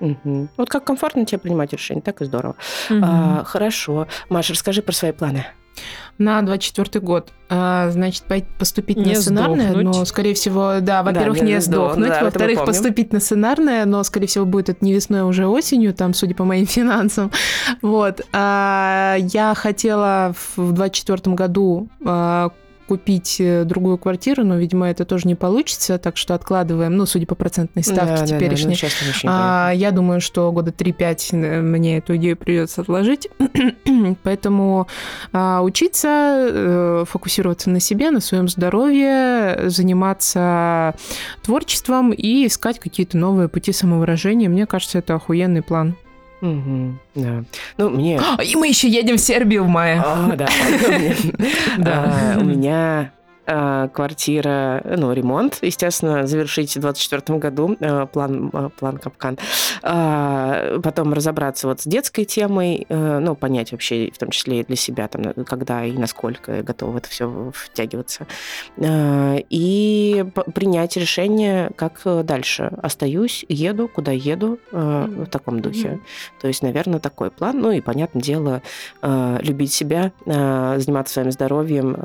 [0.00, 0.48] Угу.
[0.56, 2.56] Вот как комфортно тебе принимать решения, так и здорово.
[2.90, 3.00] Угу.
[3.02, 4.08] А, хорошо.
[4.28, 5.46] Маша, расскажи про свои планы.
[6.18, 7.30] На 24 год.
[7.48, 8.24] А, значит,
[8.58, 9.96] поступить не на сценарное, сдохнуть.
[9.96, 14.02] но, скорее всего, да, во-первых, да, не, не сдохнуть, да, во-вторых, поступить на сценарное, но,
[14.04, 17.30] скорее всего, будет это не весной, а уже осенью, там, судя по моим финансам.
[17.80, 18.20] Вот.
[18.32, 22.50] А, я хотела в 24 году а,
[22.86, 27.26] купить э, другую квартиру, но, видимо, это тоже не получится, так что откладываем, ну, судя
[27.26, 28.76] по процентной ставке да, теперешней.
[28.80, 33.28] Да, да, ну, а, я думаю, что года 3-5 э, мне эту идею придется отложить.
[34.22, 34.86] Поэтому
[35.32, 40.94] а, учиться, э, фокусироваться на себе, на своем здоровье, заниматься
[41.42, 44.48] творчеством и искать какие-то новые пути самовыражения.
[44.48, 45.96] Мне кажется, это охуенный план.
[46.42, 47.44] Угу, да.
[47.78, 48.20] Ну, мне...
[48.44, 50.02] И мы еще едем в Сербию в мае.
[50.04, 50.48] А, да.
[51.86, 53.12] А, у меня
[53.44, 59.38] квартира, ну, ремонт, естественно, завершить в 2024 году, э, план, э, план капкан.
[59.82, 64.76] А, потом разобраться вот с детской темой, ну, понять вообще, в том числе и для
[64.76, 68.26] себя, там, когда и насколько готова это все втягиваться.
[68.78, 70.24] И
[70.54, 72.72] принять решение, как дальше.
[72.82, 76.00] Остаюсь, еду, куда еду, в таком духе.
[76.40, 77.60] То есть, наверное, такой план.
[77.60, 78.62] Ну, и, понятное дело,
[79.02, 81.96] любить себя, заниматься своим здоровьем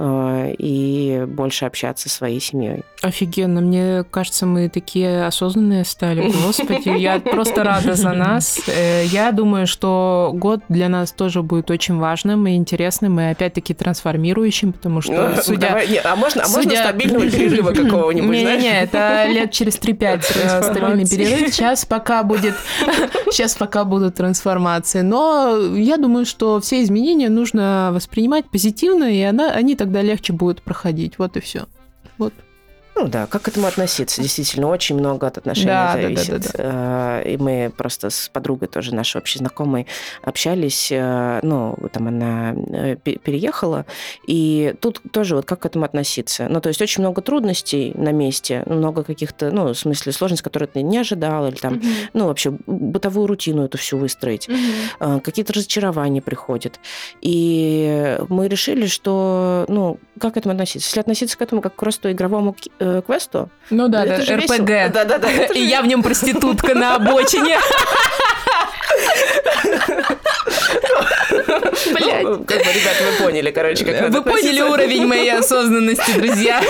[0.57, 2.84] и больше общаться со своей семьей.
[3.01, 3.61] Офигенно.
[3.61, 6.32] Мне кажется, мы такие осознанные стали.
[6.45, 8.59] Господи, я просто рада за нас.
[8.67, 13.73] Э, я думаю, что год для нас тоже будет очень важным и интересным, и опять-таки
[13.73, 15.67] трансформирующим, потому что ну, судя...
[15.69, 20.63] Давай, нет, а можно, а можно стабильного перерыва какого-нибудь, Не-не-не, это лет через 3-5 э,
[20.63, 21.53] стабильный перерыв.
[21.53, 22.55] Сейчас пока будет...
[23.32, 25.01] Сейчас пока будут трансформации.
[25.01, 30.61] Но я думаю, что все изменения нужно воспринимать позитивно, и она, они тогда легче будут
[30.61, 31.16] проходить.
[31.18, 31.68] Вот и все.
[32.18, 32.34] Вот.
[33.00, 34.22] Ну да, как к этому относиться?
[34.22, 36.30] Действительно, очень много от отношений да, зависит.
[36.30, 37.22] Да, да, да, да.
[37.22, 39.86] И мы просто с подругой тоже нашей общей знакомой
[40.24, 40.91] общались.
[40.91, 43.86] Э, ну, там она э, переехала.
[44.26, 46.48] И тут тоже вот как к этому относиться?
[46.50, 50.68] Ну, то есть очень много трудностей на месте, много каких-то, ну, в смысле сложностей, которые
[50.68, 51.82] ты не ожидал, или там,
[52.14, 54.50] ну, вообще бытовую рутину эту всю выстроить.
[55.00, 56.80] Какие-то разочарования приходят.
[57.22, 60.88] И мы решили, что, ну, как к этому относиться?
[60.88, 62.56] Если относиться к этому как к просто игровому
[62.88, 63.49] э, квесту.
[63.69, 64.93] Ну да, да, РПГ.
[64.93, 65.29] Да, да, да.
[65.53, 67.57] И я в нем проститутка на обочине.
[71.93, 72.23] Блять.
[72.23, 76.61] Ну, как бы, ребята, вы поняли, короче, как Вы поняли уровень моей осознанности, друзья.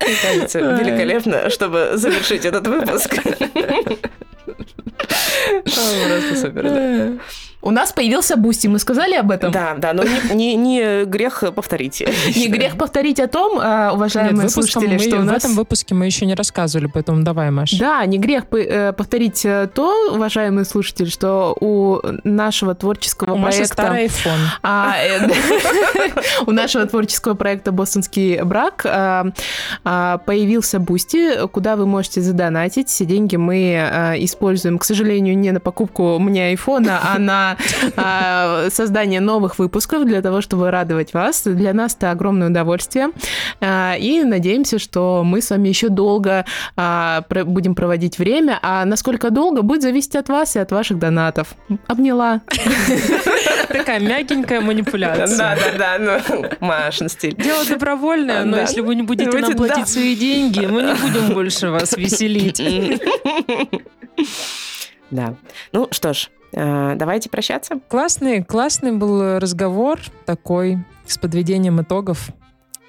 [0.00, 3.14] Мне кажется, великолепно, чтобы завершить этот выпуск.
[5.64, 7.12] Просто супер, да.
[7.64, 9.50] У нас появился Boosty, мы сказали об этом?
[9.50, 12.04] Да, да, но не, не, не грех повторить.
[12.36, 15.36] Не грех повторить о том, а, уважаемые Нет, слушатели, что у нас...
[15.36, 17.78] В этом выпуске мы еще не рассказывали, поэтому давай, Маша.
[17.78, 23.60] Да, не грех э, повторить э, то, уважаемые слушатели, что у нашего творческого у проекта...
[23.60, 24.40] Маши старый iPhone.
[24.62, 25.30] А, э,
[26.46, 28.82] у нашего творческого проекта «Бостонский брак»
[29.82, 32.88] появился Boosty, куда вы можете задонатить.
[32.88, 37.53] Все деньги мы используем, к сожалению, не на покупку мне айфона, а на
[37.96, 41.42] а, создание новых выпусков для того, чтобы радовать вас.
[41.44, 43.10] Для нас это огромное удовольствие.
[43.60, 46.44] А, и надеемся, что мы с вами еще долго
[46.76, 48.58] а, будем проводить время.
[48.62, 51.54] А насколько долго, будет зависеть от вас и от ваших донатов.
[51.86, 52.42] Обняла.
[53.68, 55.36] Такая мягенькая манипуляция.
[55.36, 57.34] Да, да, да, ну, Машин стиль.
[57.36, 61.70] Дело добровольное, но если вы не будете нам платить свои деньги, мы не будем больше
[61.70, 62.62] вас веселить.
[65.10, 65.36] Да.
[65.72, 67.80] Ну что ж, давайте прощаться.
[67.88, 72.30] Классный, классный был разговор такой с подведением итогов.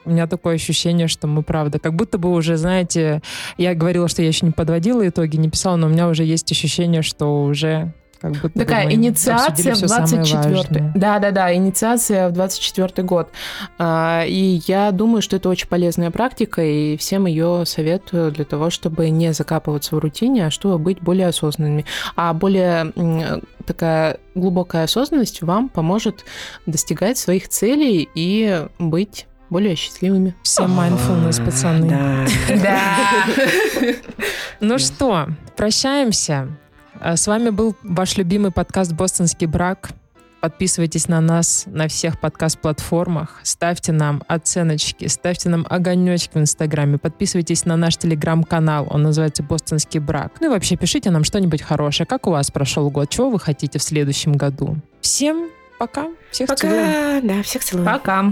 [0.05, 3.21] У меня такое ощущение, что мы, правда, как будто бы уже, знаете,
[3.57, 6.51] я говорила, что я еще не подводила итоги, не писала, но у меня уже есть
[6.51, 7.91] ощущение, что уже
[8.31, 13.29] как будто Такая инициация в 24 Да, да, да, инициация в 24 год.
[13.77, 18.69] А, и я думаю, что это очень полезная практика, и всем ее советую для того,
[18.69, 21.85] чтобы не закапываться в рутине, а чтобы быть более осознанными.
[22.15, 22.91] А более
[23.65, 26.25] такая глубокая осознанность вам поможет
[26.65, 30.35] достигать своих целей и быть более счастливыми.
[30.43, 31.89] Всем mindfulness, пацаны.
[31.89, 32.25] Да.
[32.61, 32.95] Да.
[34.59, 36.47] Ну что, прощаемся.
[36.99, 39.91] А с вами был ваш любимый подкаст «Бостонский брак».
[40.41, 47.65] Подписывайтесь на нас на всех подкаст-платформах, ставьте нам оценочки, ставьте нам огонечки в Инстаграме, подписывайтесь
[47.65, 50.33] на наш Телеграм-канал, он называется «Бостонский брак».
[50.39, 53.79] Ну и вообще пишите нам что-нибудь хорошее, как у вас прошел год, чего вы хотите
[53.79, 54.77] в следующем году.
[55.01, 56.59] Всем пока, всех пока.
[56.61, 57.21] целую.
[57.23, 57.85] Да, всех целую.
[57.85, 58.31] Пока.